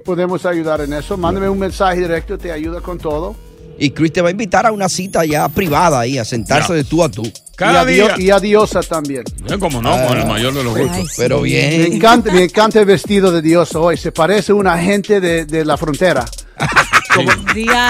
Podemos 0.04 0.46
ayudar 0.46 0.82
en 0.82 0.92
eso. 0.92 1.16
Mándame 1.16 1.48
un 1.48 1.60
mensaje 1.60 2.02
directo, 2.02 2.38
te 2.38 2.52
ayuda 2.52 2.82
con 2.82 2.98
todo. 2.98 3.36
Y 3.80 3.92
Chris 3.92 4.14
te 4.14 4.22
va 4.22 4.28
a 4.30 4.32
invitar 4.32 4.66
a 4.66 4.72
una 4.72 4.88
cita 4.90 5.26
ya 5.26 5.50
privada 5.50 6.00
ahí, 6.02 6.18
a 6.18 6.26
sentarse 6.26 6.70
Ya. 6.70 6.76
de 6.76 6.84
tú 6.84 7.04
a 7.04 7.10
tú. 7.10 7.24
Cada 7.56 7.84
y, 7.92 8.00
a 8.00 8.16
día. 8.16 8.16
Y 8.18 8.30
a 8.32 8.40
Diosa 8.40 8.82
también. 8.82 9.24
Eh, 9.48 9.58
como 9.60 9.82
no, 9.82 9.92
con 10.08 10.18
el 10.18 10.26
mayor 10.28 10.54
de 10.54 10.64
los 10.64 10.78
gustos. 10.78 11.14
Pero 11.18 11.38
Me 11.38 11.44
bien. 11.44 11.94
encanta, 11.94 12.32
me 12.32 12.44
encanta 12.44 12.80
el 12.80 12.86
vestido 12.86 13.32
de 13.32 13.42
Diosa 13.42 13.80
hoy. 13.80 13.98
Se 13.98 14.12
parece 14.12 14.52
a 14.52 14.56
un 14.56 14.68
agente 14.68 15.20
de, 15.22 15.46
de 15.46 15.66
la 15.66 15.78
frontera. 15.78 16.26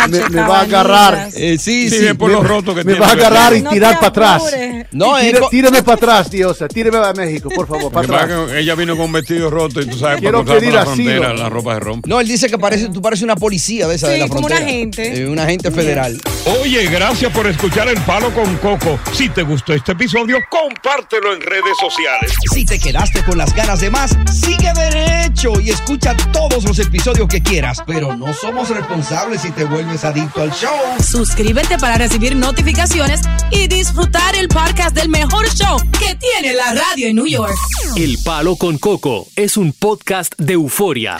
me, 0.10 0.30
me 0.30 0.42
va 0.42 0.60
a 0.60 0.62
agarrar. 0.62 1.30
Eh, 1.36 1.58
sí, 1.60 1.90
Sí, 1.90 1.98
sí. 2.00 2.06
es 2.08 2.16
por 2.16 2.30
me- 2.30 2.36
los 2.38 2.48
rotos 2.48 2.76
que 2.76 2.84
Me 2.84 2.94
tiene 2.94 3.00
va 3.00 3.08
a 3.08 3.12
agarrar 3.14 3.56
y 3.56 3.64
tirar 3.64 3.96
para 3.96 4.08
atrás. 4.08 4.44
No, 4.92 5.14
tírame 5.50 5.84
para 5.84 5.96
atrás, 5.96 6.30
Diosa. 6.32 6.68
Tírame 6.68 6.98
a 6.98 7.14
México, 7.14 7.50
por 7.54 7.68
favor, 7.68 7.92
para 7.92 8.24
atrás. 8.24 8.52
ella 8.56 8.76
vino 8.76 8.96
con 8.96 9.06
un 9.06 9.12
vestido 9.14 9.50
roto 9.50 9.82
y 9.82 9.86
tú 9.88 9.98
sabes, 9.98 10.20
Quiero 10.20 10.44
para 10.46 10.60
pedir 10.60 10.74
la 10.74 10.82
asilo. 10.82 10.96
frontera 11.12 11.34
la 11.34 11.50
ropa 11.50 11.74
se 11.76 11.80
rompe. 11.80 12.10
No, 12.10 12.20
él 12.20 12.28
dice 12.28 12.50
que 12.50 12.58
parece, 12.58 12.90
tú 12.90 13.02
pareces 13.02 13.24
una 13.24 13.36
policía 13.36 13.88
de 13.88 13.96
esa 13.96 14.08
de 14.10 14.18
la 14.18 14.28
como 14.28 14.42
un 14.42 14.46
frontera. 14.48 14.66
agente. 14.70 15.22
Eh, 15.22 15.28
un 15.28 15.40
agente 15.40 15.72
federal. 15.72 16.20
Oye, 16.62 16.86
gracias 16.88 17.32
por 17.32 17.48
escuchar 17.48 17.88
El 17.88 18.00
Palo 18.02 18.32
con 18.34 18.56
Coco. 18.58 19.00
Si 19.14 19.30
te 19.30 19.44
gustó 19.44 19.74
este 19.74 19.92
episodio, 19.94 20.38
compártelo 20.50 21.34
en 21.34 21.42
redes 21.42 21.78
sociales. 21.80 22.32
Si 22.54 22.66
te 22.66 22.80
quedaste 22.80 23.24
con 23.24 23.38
las 23.38 23.54
ganas 23.54 23.80
de 23.82 23.90
más, 23.90 24.18
sigue 24.34 24.72
derecho 24.74 25.60
y 25.62 25.70
escucha 25.70 26.16
todos 26.32 26.64
los 26.64 26.80
episodios 26.80 27.28
que 27.28 27.42
quieras. 27.42 27.82
Pero 27.86 28.16
no 28.16 28.34
somos 28.34 28.70
responsables 28.70 29.11
responsable 29.12 29.38
si 29.38 29.52
te 29.52 29.66
vuelves 29.66 30.06
adicto 30.06 30.42
al 30.42 30.52
show. 30.52 30.72
Suscríbete 31.04 31.78
para 31.78 31.98
recibir 31.98 32.36
notificaciones 32.36 33.22
y 33.52 33.68
disfrutar 33.68 34.36
el 34.36 34.48
podcast 34.48 34.96
del 34.96 35.10
mejor 35.10 35.48
show 35.50 35.78
que 36.00 36.16
tiene 36.16 36.54
la 36.54 36.74
radio 36.74 37.08
en 37.08 37.18
New 37.18 37.28
York. 37.28 37.54
El 37.98 38.18
Palo 38.24 38.56
con 38.56 38.78
Coco 38.78 39.28
es 39.36 39.58
un 39.58 39.74
podcast 39.74 40.34
de 40.38 40.54
euforia. 40.54 41.18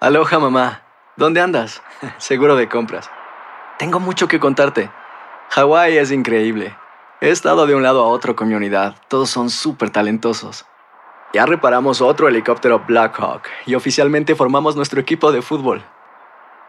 Aloha 0.00 0.38
mamá, 0.38 0.82
¿dónde 1.16 1.40
andas? 1.40 1.80
Seguro 2.18 2.56
de 2.56 2.68
compras. 2.68 3.08
Tengo 3.78 3.98
mucho 3.98 4.28
que 4.28 4.38
contarte. 4.38 4.90
Hawái 5.50 5.96
es 5.96 6.10
increíble. 6.10 6.76
He 7.22 7.30
estado 7.30 7.66
de 7.66 7.74
un 7.74 7.82
lado 7.82 8.04
a 8.04 8.08
otro 8.08 8.36
con 8.36 8.48
mi 8.48 8.54
unidad. 8.54 8.96
Todos 9.08 9.30
son 9.30 9.48
súper 9.48 9.88
talentosos. 9.88 10.66
Ya 11.32 11.46
reparamos 11.46 12.02
otro 12.02 12.28
helicóptero 12.28 12.84
Blackhawk 12.86 13.42
y 13.66 13.74
oficialmente 13.74 14.34
formamos 14.36 14.76
nuestro 14.76 15.00
equipo 15.00 15.32
de 15.32 15.42
fútbol. 15.42 15.82